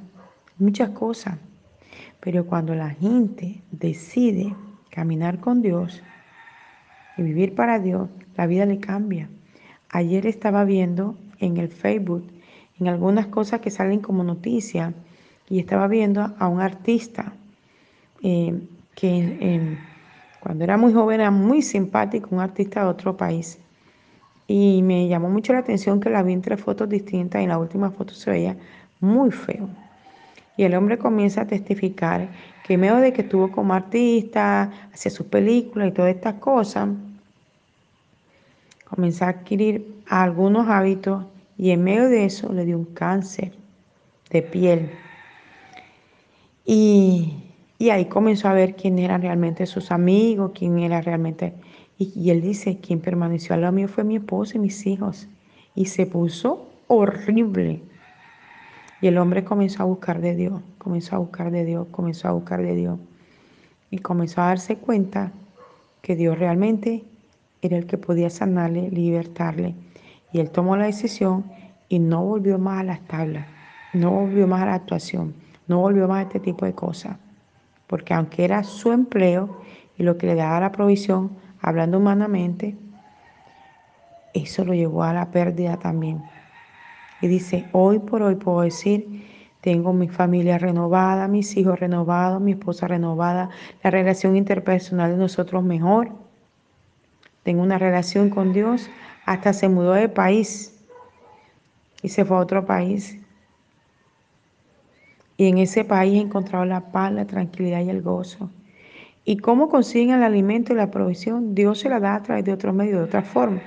muchas 0.61 0.91
cosas. 0.91 1.39
Pero 2.21 2.47
cuando 2.47 2.75
la 2.75 2.91
gente 2.91 3.63
decide 3.71 4.55
caminar 4.91 5.41
con 5.41 5.63
Dios 5.63 6.03
y 7.17 7.23
vivir 7.23 7.55
para 7.55 7.79
Dios, 7.79 8.09
la 8.37 8.47
vida 8.47 8.67
le 8.67 8.79
cambia. 8.79 9.29
Ayer 9.89 10.27
estaba 10.27 10.65
viendo 10.65 11.17
en 11.39 11.57
el 11.57 11.69
Facebook, 11.69 12.27
en 12.79 12.89
algunas 12.89 13.27
cosas 13.27 13.61
que 13.61 13.71
salen 13.71 14.01
como 14.01 14.23
noticia, 14.23 14.95
y 15.49 15.59
estaba 15.59 15.89
viendo 15.89 16.33
a 16.39 16.49
un 16.49 16.61
artista 16.61 17.33
eh, 18.23 18.61
que 18.95 19.77
cuando 20.41 20.65
era 20.65 20.77
muy 20.77 20.93
joven 20.93 21.21
era 21.21 21.31
muy 21.31 21.61
simpático, 21.61 22.29
un 22.31 22.41
artista 22.41 22.83
de 22.83 22.87
otro 22.87 23.17
país. 23.17 23.59
Y 24.47 24.83
me 24.83 25.09
llamó 25.09 25.29
mucho 25.29 25.53
la 25.53 25.61
atención 25.61 26.01
que 26.01 26.11
la 26.11 26.23
vi 26.23 26.33
entre 26.33 26.57
fotos 26.57 26.89
distintas 26.89 27.41
y 27.41 27.45
en 27.45 27.51
la 27.51 27.59
última 27.59 27.91
foto 27.91 28.15
se 28.15 28.31
veía 28.31 28.57
muy 29.01 29.31
feo. 29.31 29.69
Y 30.61 30.65
el 30.65 30.75
hombre 30.75 30.99
comienza 30.99 31.41
a 31.41 31.47
testificar 31.47 32.29
que 32.65 32.75
en 32.75 32.81
medio 32.81 32.97
de 32.97 33.15
que 33.15 33.23
estuvo 33.23 33.51
como 33.51 33.73
artista, 33.73 34.71
hacía 34.93 35.11
sus 35.11 35.25
películas 35.25 35.89
y 35.89 35.93
todas 35.93 36.15
estas 36.15 36.35
cosas, 36.35 36.91
comenzó 38.85 39.25
a 39.25 39.29
adquirir 39.29 40.03
algunos 40.07 40.69
hábitos 40.69 41.25
y 41.57 41.71
en 41.71 41.83
medio 41.83 42.11
de 42.11 42.27
eso 42.27 42.53
le 42.53 42.67
dio 42.67 42.77
un 42.77 42.85
cáncer 42.85 43.53
de 44.29 44.43
piel. 44.43 44.91
Y, 46.67 47.39
ahí 47.91 48.05
comenzó 48.05 48.49
a 48.49 48.53
ver 48.53 48.77
quién 48.77 48.99
eran 48.99 49.23
realmente 49.23 49.65
sus 49.65 49.91
amigos, 49.91 50.53
quién 50.55 50.79
era 50.79 51.01
realmente... 51.01 51.55
Y, 51.97 52.13
y 52.15 52.29
él 52.29 52.43
dice, 52.43 52.81
quien 52.83 53.01
permaneció 53.01 53.55
al 53.55 53.63
lado 53.63 53.73
mío 53.73 53.89
fue 53.89 54.05
mi 54.05 54.17
esposo 54.17 54.59
y 54.59 54.61
mis 54.61 54.87
hijos. 54.87 55.27
Y 55.75 55.87
se 55.87 56.05
puso 56.05 56.69
horrible. 56.87 57.81
Y 59.01 59.07
el 59.07 59.19
hombre 59.19 59.45
comenzó 59.45 59.83
a 59.83 59.87
buscar 59.87 60.21
de 60.21 60.35
Dios, 60.35 60.61
comenzó 60.79 61.17
a 61.17 61.19
buscar 61.19 61.51
de 61.51 61.65
Dios, 61.65 61.87
comenzó 61.91 62.29
a 62.29 62.33
buscar 62.33 62.61
de 62.63 62.75
Dios. 62.75 62.99
Y 63.91 63.99
comenzó 63.99 64.43
a 64.43 64.47
darse 64.47 64.77
cuenta 64.77 65.33
que 66.03 66.17
Dios 66.17 66.39
realmente 66.39 67.05
era 67.63 67.77
el 67.77 67.87
que 67.87 67.99
podía 67.99 68.31
sanarle, 68.31 68.91
libertarle. 68.91 69.75
Y 70.33 70.41
él 70.41 70.51
tomó 70.51 70.77
la 70.77 70.87
decisión 70.87 71.45
y 71.89 71.99
no 71.99 72.25
volvió 72.25 72.59
más 72.59 72.81
a 72.81 72.85
las 72.85 73.01
tablas, 73.01 73.47
no 73.93 74.11
volvió 74.11 74.47
más 74.47 74.63
a 74.63 74.67
la 74.67 74.75
actuación, 74.75 75.35
no 75.67 75.81
volvió 75.81 76.07
más 76.07 76.19
a 76.19 76.23
este 76.23 76.41
tipo 76.41 76.65
de 76.65 76.75
cosas. 76.75 77.17
Porque 77.87 78.15
aunque 78.15 78.45
era 78.45 78.63
su 78.63 78.93
empleo 78.93 79.61
y 79.99 80.03
lo 80.03 80.17
que 80.17 80.27
le 80.27 80.35
daba 80.35 80.61
la 80.61 80.73
provisión, 80.73 81.31
hablando 81.61 81.99
humanamente, 81.99 82.77
eso 84.35 84.65
lo 84.65 84.75
llevó 84.75 85.03
a 85.03 85.13
la 85.13 85.31
pérdida 85.31 85.77
también. 85.79 86.23
Y 87.21 87.29
dice, 87.29 87.67
hoy 87.73 87.99
por 87.99 88.23
hoy 88.23 88.37
puedo 88.37 88.63
decir, 88.63 89.25
tengo 89.61 89.93
mi 89.93 90.09
familia 90.09 90.59
renovada, 90.59 91.29
mis 91.29 91.57
hijos 91.57 91.79
renovados, 91.79 92.41
mi 92.41 92.53
esposa 92.53 92.89
renovada, 92.89 93.51
la 93.83 93.91
relación 93.91 94.37
interpersonal 94.37 95.11
de 95.13 95.17
nosotros 95.19 95.63
mejor. 95.63 96.11
Tengo 97.43 97.63
una 97.63 97.79
relación 97.79 98.31
con 98.31 98.53
Dios, 98.53 98.89
hasta 99.27 99.53
se 99.53 99.69
mudó 99.69 99.93
de 99.93 100.09
país 100.09 100.83
y 102.03 102.09
se 102.09 102.25
fue 102.25 102.39
a 102.39 102.41
otro 102.41 102.65
país. 102.65 103.19
Y 105.37 105.49
en 105.49 105.59
ese 105.59 105.85
país 105.85 106.23
encontrado 106.23 106.65
la 106.65 106.93
paz, 106.93 107.13
la 107.13 107.27
tranquilidad 107.27 107.81
y 107.81 107.91
el 107.91 108.03
gozo. 108.03 108.51
¿Y 109.25 109.37
cómo 109.37 109.69
consiguen 109.69 110.17
el 110.17 110.23
alimento 110.23 110.73
y 110.73 110.77
la 110.77 110.91
provisión? 110.91 111.55
Dios 111.55 111.81
se 111.81 111.89
la 111.91 112.01
da 112.01 112.15
a 112.15 112.23
través 112.23 112.45
de 112.45 112.53
otro 112.53 112.73
medio, 112.73 112.99
de 112.99 113.05
otra 113.05 113.23
forma. 113.23 113.61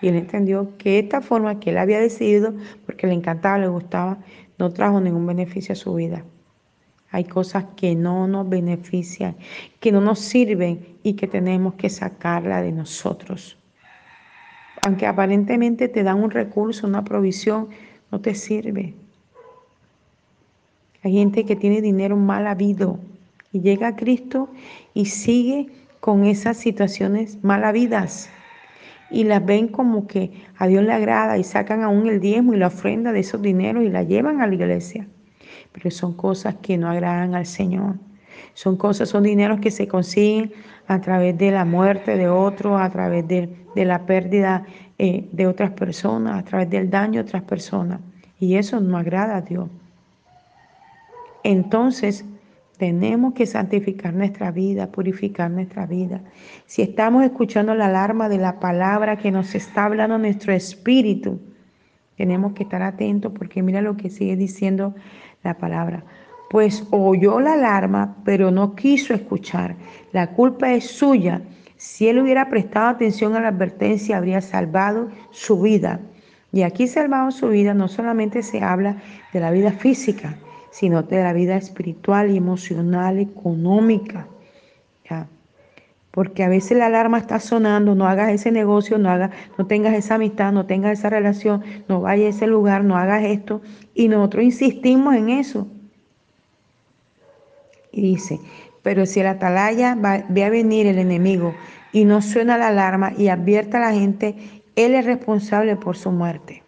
Y 0.00 0.08
él 0.08 0.16
entendió 0.16 0.76
que 0.78 0.98
esta 0.98 1.20
forma 1.20 1.58
que 1.58 1.70
él 1.70 1.78
había 1.78 2.00
decidido, 2.00 2.54
porque 2.86 3.06
le 3.06 3.14
encantaba, 3.14 3.58
le 3.58 3.68
gustaba, 3.68 4.18
no 4.58 4.70
trajo 4.72 5.00
ningún 5.00 5.26
beneficio 5.26 5.72
a 5.72 5.76
su 5.76 5.94
vida. 5.94 6.24
Hay 7.10 7.24
cosas 7.24 7.64
que 7.76 7.94
no 7.94 8.28
nos 8.28 8.48
benefician, 8.48 9.36
que 9.80 9.92
no 9.92 10.00
nos 10.00 10.18
sirven 10.18 10.98
y 11.02 11.14
que 11.14 11.26
tenemos 11.26 11.74
que 11.74 11.88
sacarla 11.88 12.60
de 12.60 12.72
nosotros. 12.72 13.56
Aunque 14.86 15.06
aparentemente 15.06 15.88
te 15.88 16.02
dan 16.02 16.22
un 16.22 16.30
recurso, 16.30 16.86
una 16.86 17.04
provisión, 17.04 17.68
no 18.12 18.20
te 18.20 18.34
sirve. 18.34 18.94
Hay 21.02 21.12
gente 21.12 21.44
que 21.44 21.56
tiene 21.56 21.80
dinero 21.80 22.16
mal 22.16 22.46
habido 22.46 22.98
y 23.52 23.60
llega 23.60 23.88
a 23.88 23.96
Cristo 23.96 24.50
y 24.94 25.06
sigue 25.06 25.68
con 26.00 26.24
esas 26.24 26.56
situaciones 26.58 27.42
mal 27.42 27.64
habidas 27.64 28.30
y 29.10 29.24
las 29.24 29.44
ven 29.44 29.68
como 29.68 30.06
que 30.06 30.32
a 30.56 30.66
Dios 30.66 30.84
le 30.84 30.92
agrada 30.92 31.38
y 31.38 31.44
sacan 31.44 31.82
aún 31.82 32.08
el 32.08 32.20
diezmo 32.20 32.54
y 32.54 32.58
la 32.58 32.66
ofrenda 32.66 33.12
de 33.12 33.20
esos 33.20 33.40
dineros 33.40 33.84
y 33.84 33.88
la 33.88 34.02
llevan 34.02 34.40
a 34.40 34.46
la 34.46 34.54
iglesia. 34.54 35.06
Pero 35.72 35.90
son 35.90 36.14
cosas 36.14 36.56
que 36.56 36.76
no 36.76 36.88
agradan 36.88 37.34
al 37.34 37.46
Señor. 37.46 37.96
Son 38.54 38.76
cosas, 38.76 39.08
son 39.08 39.22
dineros 39.22 39.60
que 39.60 39.70
se 39.70 39.88
consiguen 39.88 40.52
a 40.86 41.00
través 41.00 41.36
de 41.38 41.50
la 41.50 41.64
muerte 41.64 42.16
de 42.16 42.28
otros, 42.28 42.80
a 42.80 42.90
través 42.90 43.26
de, 43.28 43.48
la 43.74 44.06
pérdida 44.06 44.64
eh, 44.98 45.28
de 45.32 45.46
otras 45.46 45.70
personas, 45.70 46.38
a 46.38 46.44
través 46.44 46.68
del 46.68 46.90
daño 46.90 47.22
de 47.22 47.28
otras 47.28 47.42
personas. 47.42 48.00
Y 48.40 48.56
eso 48.56 48.80
no 48.80 48.98
agrada 48.98 49.36
a 49.36 49.40
Dios. 49.42 49.68
Entonces, 51.44 52.24
tenemos 52.78 53.34
que 53.34 53.44
santificar 53.44 54.14
nuestra 54.14 54.52
vida, 54.52 54.90
purificar 54.92 55.50
nuestra 55.50 55.84
vida. 55.84 56.22
Si 56.66 56.80
estamos 56.80 57.24
escuchando 57.24 57.74
la 57.74 57.86
alarma 57.86 58.28
de 58.28 58.38
la 58.38 58.60
palabra 58.60 59.18
que 59.18 59.32
nos 59.32 59.54
está 59.54 59.84
hablando 59.84 60.16
nuestro 60.16 60.52
espíritu, 60.52 61.40
tenemos 62.16 62.52
que 62.52 62.62
estar 62.62 62.82
atentos 62.82 63.32
porque 63.36 63.62
mira 63.62 63.82
lo 63.82 63.96
que 63.96 64.10
sigue 64.10 64.36
diciendo 64.36 64.94
la 65.42 65.58
palabra. 65.58 66.04
Pues 66.50 66.86
oyó 66.90 67.40
la 67.40 67.54
alarma, 67.54 68.16
pero 68.24 68.50
no 68.50 68.74
quiso 68.74 69.12
escuchar. 69.12 69.74
La 70.12 70.28
culpa 70.28 70.72
es 70.72 70.86
suya. 70.86 71.42
Si 71.76 72.08
él 72.08 72.18
hubiera 72.20 72.48
prestado 72.48 72.88
atención 72.88 73.34
a 73.34 73.40
la 73.40 73.48
advertencia, 73.48 74.16
habría 74.16 74.40
salvado 74.40 75.10
su 75.30 75.60
vida. 75.60 76.00
Y 76.52 76.62
aquí 76.62 76.86
salvado 76.86 77.30
su 77.32 77.48
vida 77.48 77.74
no 77.74 77.88
solamente 77.88 78.42
se 78.42 78.62
habla 78.62 78.96
de 79.32 79.40
la 79.40 79.50
vida 79.50 79.72
física, 79.72 80.36
sino 80.78 81.02
de 81.02 81.20
la 81.20 81.32
vida 81.32 81.56
espiritual 81.56 82.30
y 82.30 82.36
emocional, 82.36 83.18
económica. 83.18 84.28
Porque 86.12 86.44
a 86.44 86.48
veces 86.48 86.78
la 86.78 86.86
alarma 86.86 87.18
está 87.18 87.40
sonando, 87.40 87.96
no 87.96 88.06
hagas 88.06 88.30
ese 88.30 88.52
negocio, 88.52 88.96
no, 88.96 89.10
hagas, 89.10 89.32
no 89.56 89.66
tengas 89.66 89.94
esa 89.94 90.14
amistad, 90.14 90.52
no 90.52 90.66
tengas 90.66 90.98
esa 90.98 91.10
relación, 91.10 91.64
no 91.88 92.00
vayas 92.00 92.26
a 92.26 92.36
ese 92.36 92.46
lugar, 92.46 92.84
no 92.84 92.96
hagas 92.96 93.24
esto. 93.24 93.60
Y 93.92 94.06
nosotros 94.06 94.44
insistimos 94.44 95.16
en 95.16 95.30
eso. 95.30 95.66
Y 97.90 98.02
dice, 98.02 98.38
pero 98.82 99.04
si 99.04 99.18
el 99.18 99.26
atalaya 99.26 99.96
ve 100.28 100.44
a 100.44 100.50
venir 100.50 100.86
el 100.86 100.98
enemigo 100.98 101.54
y 101.92 102.04
no 102.04 102.22
suena 102.22 102.56
la 102.56 102.68
alarma 102.68 103.12
y 103.18 103.28
advierte 103.28 103.78
a 103.78 103.80
la 103.80 103.92
gente, 103.92 104.36
él 104.76 104.94
es 104.94 105.04
responsable 105.04 105.74
por 105.74 105.96
su 105.96 106.12
muerte. 106.12 106.62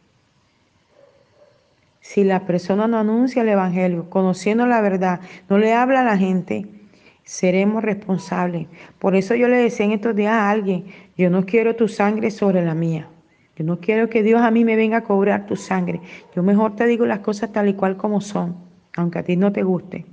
Si 2.12 2.24
la 2.24 2.44
persona 2.44 2.88
no 2.88 2.98
anuncia 2.98 3.42
el 3.42 3.50
Evangelio, 3.50 4.10
conociendo 4.10 4.66
la 4.66 4.80
verdad, 4.80 5.20
no 5.48 5.58
le 5.58 5.74
habla 5.74 6.00
a 6.00 6.04
la 6.04 6.18
gente, 6.18 6.66
seremos 7.22 7.84
responsables. 7.84 8.66
Por 8.98 9.14
eso 9.14 9.36
yo 9.36 9.46
le 9.46 9.58
decía 9.58 9.86
en 9.86 9.92
estos 9.92 10.16
días 10.16 10.32
a 10.32 10.50
alguien, 10.50 10.86
yo 11.16 11.30
no 11.30 11.46
quiero 11.46 11.76
tu 11.76 11.86
sangre 11.86 12.32
sobre 12.32 12.64
la 12.64 12.74
mía. 12.74 13.06
Yo 13.54 13.64
no 13.64 13.78
quiero 13.78 14.08
que 14.08 14.24
Dios 14.24 14.42
a 14.42 14.50
mí 14.50 14.64
me 14.64 14.74
venga 14.74 14.96
a 14.96 15.04
cobrar 15.04 15.46
tu 15.46 15.54
sangre. 15.54 16.00
Yo 16.34 16.42
mejor 16.42 16.74
te 16.74 16.84
digo 16.86 17.06
las 17.06 17.20
cosas 17.20 17.52
tal 17.52 17.68
y 17.68 17.74
cual 17.74 17.96
como 17.96 18.20
son, 18.20 18.56
aunque 18.96 19.20
a 19.20 19.22
ti 19.22 19.36
no 19.36 19.52
te 19.52 19.62
guste. 19.62 20.04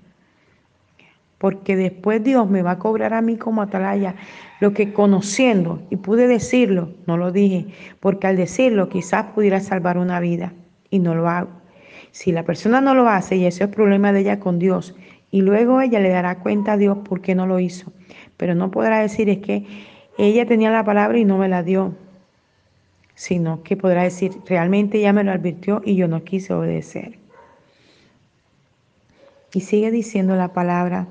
Porque 1.40 1.76
después 1.76 2.24
Dios 2.24 2.48
me 2.48 2.62
va 2.62 2.74
a 2.74 2.78
cobrar 2.78 3.16
a 3.16 3.24
mí 3.24 3.38
como 3.38 3.64
atalaya 3.64 4.14
lo 4.60 4.72
que 4.72 4.94
conociendo, 4.94 5.82
y 5.90 5.96
pude 5.96 6.28
decirlo, 6.28 6.92
no 7.08 7.18
lo 7.18 7.32
dije, 7.32 7.66
porque 8.00 8.28
al 8.28 8.38
decirlo 8.38 8.88
quizás 8.88 9.32
pudiera 9.34 9.60
salvar 9.62 9.98
una 9.98 10.20
vida 10.20 10.54
y 10.92 11.00
no 11.00 11.16
lo 11.16 11.28
hago. 11.28 11.57
Si 12.18 12.32
la 12.32 12.42
persona 12.42 12.82
no 12.82 12.96
lo 12.96 13.08
hace 13.08 13.36
y 13.36 13.46
ese 13.46 13.66
es 13.66 13.70
problema 13.70 14.12
de 14.12 14.22
ella 14.22 14.40
con 14.40 14.58
Dios, 14.58 14.96
y 15.30 15.42
luego 15.42 15.82
ella 15.82 16.00
le 16.00 16.10
dará 16.10 16.40
cuenta 16.40 16.72
a 16.72 16.78
Dios 16.78 16.98
por 17.08 17.22
qué 17.22 17.36
no 17.36 17.46
lo 17.46 17.60
hizo. 17.60 17.94
Pero 18.38 18.56
no 18.56 18.72
podrá 18.72 19.02
decir 19.02 19.30
es 19.30 19.38
que 19.38 19.68
ella 20.18 20.48
tenía 20.48 20.72
la 20.72 20.84
palabra 20.84 21.20
y 21.20 21.26
no 21.26 21.38
me 21.38 21.48
la 21.48 21.62
dio, 21.62 21.94
sino 23.14 23.62
que 23.62 23.78
podrá 23.78 24.02
decir 24.02 24.32
realmente 24.48 24.98
ella 24.98 25.14
me 25.14 25.24
lo 25.24 25.32
advirtió 25.32 25.84
y 25.86 25.96
yo 25.96 26.08
no 26.08 26.24
quise 26.24 26.56
obedecer. 26.56 27.20
Y 29.54 29.62
sigue 29.62 29.92
diciendo 29.92 30.36
la 30.36 30.54
palabra. 30.54 31.06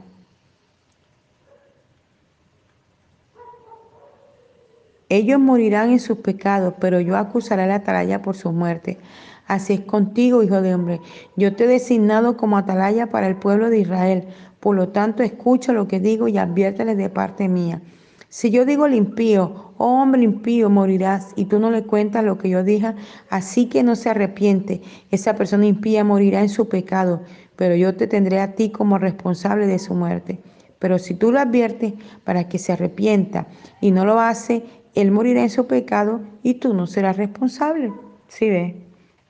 Ellos 5.08 5.38
morirán 5.38 5.90
en 5.90 6.00
sus 6.00 6.18
pecados, 6.18 6.74
pero 6.80 6.98
yo 6.98 7.16
acusaré 7.16 7.62
a 7.62 7.66
la 7.68 7.76
atalaya 7.76 8.22
por 8.22 8.34
su 8.34 8.50
muerte. 8.50 8.98
Así 9.46 9.74
es 9.74 9.80
contigo, 9.80 10.42
hijo 10.42 10.60
de 10.60 10.74
hombre. 10.74 11.00
Yo 11.36 11.54
te 11.54 11.64
he 11.64 11.68
designado 11.68 12.36
como 12.36 12.58
atalaya 12.58 13.10
para 13.10 13.28
el 13.28 13.36
pueblo 13.36 13.70
de 13.70 13.78
Israel. 13.78 14.24
Por 14.60 14.74
lo 14.74 14.88
tanto, 14.88 15.22
escucha 15.22 15.72
lo 15.72 15.86
que 15.86 16.00
digo 16.00 16.26
y 16.26 16.38
adviértele 16.38 16.96
de 16.96 17.08
parte 17.10 17.48
mía. 17.48 17.80
Si 18.28 18.50
yo 18.50 18.64
digo 18.64 18.84
al 18.84 18.94
impío, 18.94 19.72
oh 19.78 20.02
hombre 20.02 20.22
impío, 20.22 20.68
morirás, 20.68 21.32
y 21.36 21.44
tú 21.44 21.60
no 21.60 21.70
le 21.70 21.84
cuentas 21.84 22.24
lo 22.24 22.38
que 22.38 22.48
yo 22.48 22.64
dije, 22.64 22.92
así 23.30 23.66
que 23.66 23.84
no 23.84 23.94
se 23.94 24.10
arrepiente, 24.10 24.82
esa 25.10 25.36
persona 25.36 25.64
impía 25.64 26.02
morirá 26.02 26.40
en 26.40 26.48
su 26.48 26.68
pecado, 26.68 27.22
pero 27.54 27.76
yo 27.76 27.96
te 27.96 28.08
tendré 28.08 28.40
a 28.40 28.54
ti 28.54 28.70
como 28.70 28.98
responsable 28.98 29.66
de 29.66 29.78
su 29.78 29.94
muerte. 29.94 30.40
Pero 30.80 30.98
si 30.98 31.14
tú 31.14 31.30
lo 31.30 31.38
adviertes 31.38 31.94
para 32.24 32.48
que 32.48 32.58
se 32.58 32.72
arrepienta 32.72 33.46
y 33.80 33.92
no 33.92 34.04
lo 34.04 34.20
hace, 34.20 34.64
él 34.94 35.12
morirá 35.12 35.42
en 35.42 35.50
su 35.50 35.66
pecado 35.66 36.20
y 36.42 36.54
tú 36.54 36.74
no 36.74 36.86
serás 36.86 37.16
responsable. 37.16 37.92
¿Sí 38.28 38.50
ve? 38.50 38.85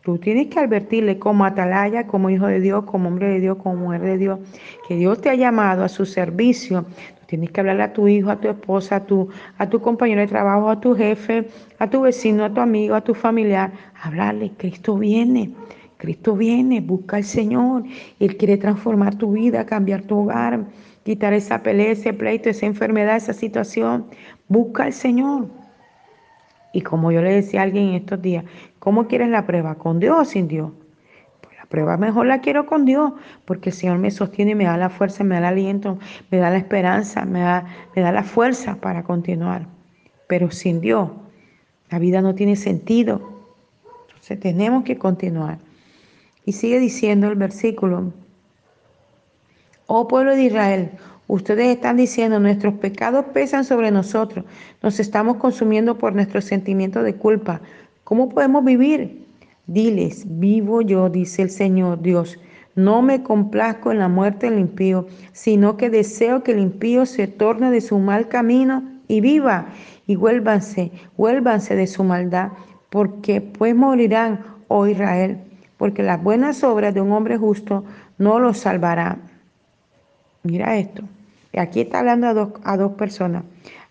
Tú 0.07 0.19
tienes 0.19 0.47
que 0.47 0.61
advertirle 0.61 1.19
como 1.19 1.45
atalaya, 1.45 2.07
como 2.07 2.31
hijo 2.31 2.47
de 2.47 2.61
Dios, 2.61 2.85
como 2.85 3.09
hombre 3.09 3.27
de 3.27 3.40
Dios, 3.40 3.57
como 3.57 3.75
mujer 3.75 4.03
de 4.03 4.19
Dios, 4.19 4.38
que 4.87 4.95
Dios 4.95 5.21
te 5.21 5.31
ha 5.31 5.35
llamado 5.35 5.83
a 5.83 5.88
su 5.88 6.07
servicio. 6.07 6.83
Tú 6.83 7.27
tienes 7.27 7.51
que 7.51 7.59
hablarle 7.59 7.83
a 7.83 7.92
tu 7.92 8.07
hijo, 8.07 8.31
a 8.31 8.37
tu 8.37 8.49
esposa, 8.49 8.95
a 8.95 9.05
tu, 9.05 9.29
a 9.59 9.69
tu 9.69 9.81
compañero 9.81 10.21
de 10.21 10.29
trabajo, 10.29 10.71
a 10.71 10.81
tu 10.81 10.95
jefe, 10.95 11.49
a 11.81 11.90
tu 11.90 12.03
vecino, 12.03 12.45
a 12.45 12.55
tu 12.55 12.61
amigo, 12.61 12.95
a 12.95 13.01
tu 13.01 13.14
familiar. 13.14 13.73
Hablarle, 14.01 14.53
Cristo 14.57 14.97
viene. 14.97 15.51
Cristo 15.97 16.37
viene, 16.37 16.81
busca 16.81 17.16
al 17.16 17.25
Señor. 17.25 17.83
Él 18.21 18.37
quiere 18.37 18.59
transformar 18.59 19.16
tu 19.16 19.33
vida, 19.33 19.66
cambiar 19.66 20.03
tu 20.03 20.21
hogar, 20.21 20.66
quitar 21.03 21.33
esa 21.33 21.64
pelea, 21.64 21.90
ese 21.90 22.12
pleito, 22.12 22.49
esa 22.49 22.66
enfermedad, 22.66 23.16
esa 23.16 23.33
situación. 23.33 24.07
Busca 24.47 24.85
al 24.85 24.92
Señor. 24.92 25.65
Y 26.77 26.83
como 26.83 27.11
yo 27.11 27.23
le 27.23 27.33
decía 27.33 27.61
a 27.61 27.62
alguien 27.62 27.89
en 27.89 27.95
estos 27.95 28.21
días, 28.21 28.45
¿cómo 28.81 29.09
quieres 29.09 29.31
la 29.31 29.47
prueba? 29.47 29.77
¿Con 29.77 29.99
Dios 29.99 30.15
o 30.21 30.25
sin 30.27 30.47
Dios? 30.47 30.73
Pues 31.41 31.57
la 31.57 31.65
prueba 31.65 31.97
mejor 31.97 32.27
la 32.27 32.43
quiero 32.43 32.67
con 32.67 32.85
Dios, 32.85 33.15
porque 33.47 33.71
el 33.71 33.75
Señor 33.75 33.97
me 33.97 34.11
sostiene, 34.11 34.55
me 34.55 34.65
da 34.65 34.77
la 34.77 34.91
fuerza, 34.91 35.25
me 35.25 35.37
da 35.37 35.39
el 35.39 35.45
aliento, 35.47 35.99
me 36.31 36.37
da 36.37 36.51
la 36.51 36.59
esperanza, 36.59 37.25
me 37.25 37.41
da, 37.41 37.65
me 37.95 38.03
da 38.03 38.12
la 38.12 38.23
fuerza 38.23 38.77
para 38.77 39.05
continuar. 39.05 39.67
Pero 40.27 40.51
sin 40.51 40.83
Dios, 40.83 41.09
la 41.89 41.99
vida 41.99 42.21
no 42.21 42.35
tiene 42.35 42.57
sentido. 42.57 43.23
Entonces 44.09 44.39
tenemos 44.39 44.85
que 44.85 44.99
continuar. 44.99 45.57
Y 46.45 46.53
sigue 46.53 46.79
diciendo 46.79 47.29
el 47.29 47.37
versículo, 47.37 48.12
oh 49.87 50.09
pueblo 50.09 50.33
de 50.33 50.43
Israel, 50.43 50.91
ustedes 51.29 51.69
están 51.69 51.97
diciendo, 51.97 52.39
nuestros 52.41 52.75
pecados 52.75 53.25
pesan 53.33 53.65
sobre 53.65 53.91
nosotros, 53.91 54.45
nos 54.83 55.01
estamos 55.01 55.37
consumiendo 55.37 55.99
por 55.99 56.15
nuestros 56.15 56.45
sentimientos 56.45 57.05
de 57.05 57.15
culpa. 57.15 57.61
¿Cómo 58.05 58.29
podemos 58.29 58.65
vivir? 58.65 59.27
Diles, 59.67 60.25
vivo 60.27 60.83
yo, 60.83 61.09
dice 61.09 61.43
el 61.43 61.51
Señor 61.51 62.01
Dios. 62.03 62.39
No 62.75 63.03
me 63.03 63.23
complazco 63.23 63.91
en 63.91 63.99
la 63.99 64.09
muerte 64.09 64.51
del 64.51 64.61
impío, 64.61 65.07
sino 65.33 65.77
que 65.77 65.91
deseo 65.91 66.43
que 66.43 66.53
el 66.53 66.61
impío 66.61 67.07
se 67.07 67.27
torne 67.27 67.71
de 67.71 67.81
su 67.81 67.99
mal 67.99 68.29
camino 68.29 68.85
y 69.09 69.21
viva. 69.21 69.67
Y 70.07 70.17
vuélvanse, 70.17 70.93
vuélvanse 71.17 71.75
de 71.75 71.87
su 71.87 72.05
maldad, 72.05 72.51
porque 72.91 73.41
pues 73.41 73.75
morirán, 73.75 74.45
oh 74.69 74.87
Israel 74.87 75.39
porque 75.77 76.03
las 76.03 76.23
buenas 76.23 76.65
obras 76.65 76.95
de 76.95 77.01
un 77.01 77.12
hombre 77.12 77.37
justo 77.37 77.85
no 78.19 78.39
lo 78.39 78.55
salvará. 78.55 79.19
Mira 80.43 80.77
esto. 80.77 81.03
Aquí 81.59 81.81
está 81.81 82.01
hablando 82.01 82.27
a 82.27 82.35
dos, 82.35 82.49
a 82.64 82.77
dos 82.77 82.92
personas. 82.92 83.45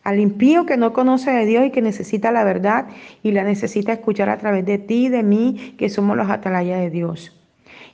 Al 0.04 0.19
impío 0.19 0.65
que 0.65 0.78
no 0.78 0.93
conoce 0.93 1.32
de 1.32 1.45
Dios 1.45 1.65
y 1.65 1.71
que 1.71 1.82
necesita 1.82 2.32
la 2.32 2.43
verdad 2.43 2.88
y 3.23 3.32
la 3.32 3.43
necesita 3.43 3.93
escuchar 3.93 4.30
a 4.30 4.38
través 4.38 4.65
de 4.65 4.78
ti 4.78 5.08
y 5.08 5.10
de 5.10 5.23
mí, 5.23 5.73
que 5.78 5.89
somos 5.89 6.15
los 6.15 6.30
atalayas 6.30 6.80
de 6.80 6.91
Dios. 6.91 7.36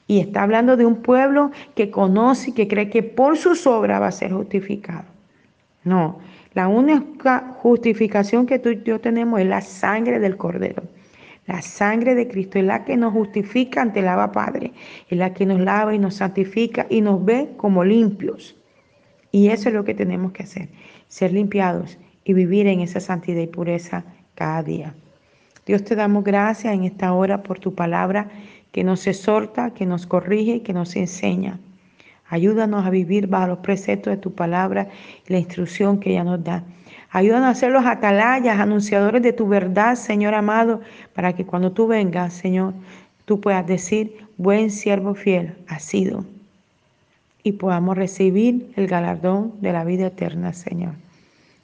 Y 0.08 0.20
está 0.20 0.44
hablando 0.44 0.76
de 0.76 0.86
un 0.86 0.98
pueblo 0.98 1.52
que 1.74 1.90
conoce 1.90 2.50
y 2.50 2.54
que 2.54 2.68
cree 2.68 2.90
que 2.90 3.02
por 3.02 3.38
sus 3.38 3.66
obras 3.66 4.02
va 4.02 4.08
a 4.08 4.12
ser 4.12 4.34
justificado. 4.34 5.06
No, 5.86 6.20
la 6.54 6.68
única 6.68 7.56
justificación 7.60 8.46
que 8.46 8.60
tú 8.60 8.70
y 8.70 8.84
yo 8.84 9.00
tenemos 9.00 9.40
es 9.40 9.48
la 9.48 9.62
sangre 9.62 10.20
del 10.20 10.36
Cordero. 10.36 10.84
La 11.48 11.62
sangre 11.62 12.14
de 12.14 12.28
Cristo 12.28 12.60
es 12.60 12.66
la 12.66 12.84
que 12.84 12.98
nos 12.98 13.14
justifica 13.14 13.82
ante 13.82 14.02
el 14.02 14.10
Abba 14.10 14.32
Padre, 14.32 14.74
es 15.10 15.18
la 15.18 15.34
que 15.34 15.46
nos 15.46 15.60
lava 15.60 15.96
y 15.96 16.00
nos 16.00 16.16
santifica 16.16 16.88
y 16.90 17.02
nos 17.02 17.24
ve 17.24 17.54
como 17.58 17.84
limpios. 17.84 18.61
Y 19.32 19.50
eso 19.50 19.70
es 19.70 19.76
lo 19.76 19.84
que 19.84 19.94
tenemos 19.94 20.32
que 20.32 20.44
hacer, 20.44 20.70
ser 21.08 21.34
limpiados 21.34 21.98
y 22.24 22.34
vivir 22.34 22.68
en 22.68 22.82
esa 22.82 23.00
santidad 23.00 23.42
y 23.42 23.48
pureza 23.48 24.04
cada 24.36 24.62
día. 24.64 24.94
Dios 25.66 25.84
te 25.84 25.96
damos 25.96 26.24
gracias 26.24 26.74
en 26.74 26.84
esta 26.84 27.14
hora 27.14 27.44
por 27.44 27.60
tu 27.60 27.76
palabra 27.76 28.30
que 28.72 28.84
nos 28.84 29.06
exhorta, 29.08 29.74
que 29.74 29.86
nos 29.86 30.06
corrige 30.08 30.64
que 30.64 30.74
nos 30.74 30.96
enseña. 30.96 31.60
Ayúdanos 32.28 32.86
a 32.86 32.90
vivir 32.90 33.28
bajo 33.28 33.48
los 33.48 33.60
preceptos 33.60 34.12
de 34.12 34.18
tu 34.18 34.34
palabra 34.34 34.88
y 35.28 35.34
la 35.34 35.40
instrucción 35.40 36.00
que 36.00 36.12
ella 36.12 36.24
nos 36.24 36.44
da. 36.44 36.64
Ayúdanos 37.10 37.50
a 37.50 37.56
ser 37.56 37.72
los 37.72 37.86
atalayas, 37.86 38.58
anunciadores 38.58 39.22
de 39.22 39.34
tu 39.34 39.48
verdad, 39.48 39.96
Señor 39.96 40.34
amado, 40.34 40.80
para 41.14 41.34
que 41.34 41.46
cuando 41.46 41.74
tú 41.74 41.88
vengas, 41.88 42.34
Señor, 42.34 42.74
tú 43.26 43.42
puedas 43.42 43.68
decir, 43.68 44.26
buen 44.38 44.72
siervo 44.72 45.14
fiel 45.14 45.58
ha 45.68 45.80
sido, 45.80 46.24
y 47.44 47.54
podamos 47.54 47.98
recibir 47.98 48.72
el 48.76 48.88
galardón 48.88 49.54
de 49.62 49.74
la 49.74 49.84
vida 49.84 50.08
eterna, 50.08 50.54
Señor. 50.54 50.94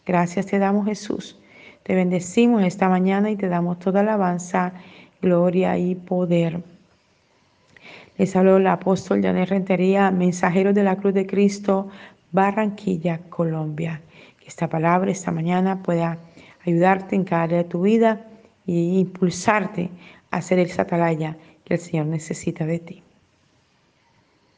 Gracias 0.05 0.47
te 0.47 0.59
damos, 0.59 0.85
Jesús. 0.85 1.39
Te 1.83 1.95
bendecimos 1.95 2.63
esta 2.63 2.89
mañana 2.89 3.29
y 3.29 3.35
te 3.35 3.47
damos 3.47 3.79
toda 3.79 4.01
alabanza, 4.01 4.73
gloria 5.21 5.77
y 5.77 5.95
poder. 5.95 6.61
Les 8.17 8.35
habló 8.35 8.57
el 8.57 8.67
apóstol 8.67 9.21
Janet 9.21 9.49
Rentería, 9.49 10.11
mensajero 10.11 10.73
de 10.73 10.83
la 10.83 10.95
Cruz 10.95 11.13
de 11.13 11.27
Cristo, 11.27 11.89
Barranquilla, 12.31 13.19
Colombia 13.29 14.01
esta 14.47 14.69
palabra 14.69 15.11
esta 15.11 15.31
mañana 15.31 15.83
pueda 15.83 16.17
ayudarte 16.65 17.15
en 17.15 17.25
cada 17.25 17.47
día 17.47 17.57
de 17.57 17.63
tu 17.65 17.81
vida 17.81 18.25
e 18.65 18.71
impulsarte 18.71 19.89
a 20.31 20.41
ser 20.41 20.59
el 20.59 20.71
satalaya 20.71 21.37
que 21.65 21.75
el 21.75 21.79
Señor 21.79 22.05
necesita 22.07 22.65
de 22.65 22.79
ti. 22.79 23.03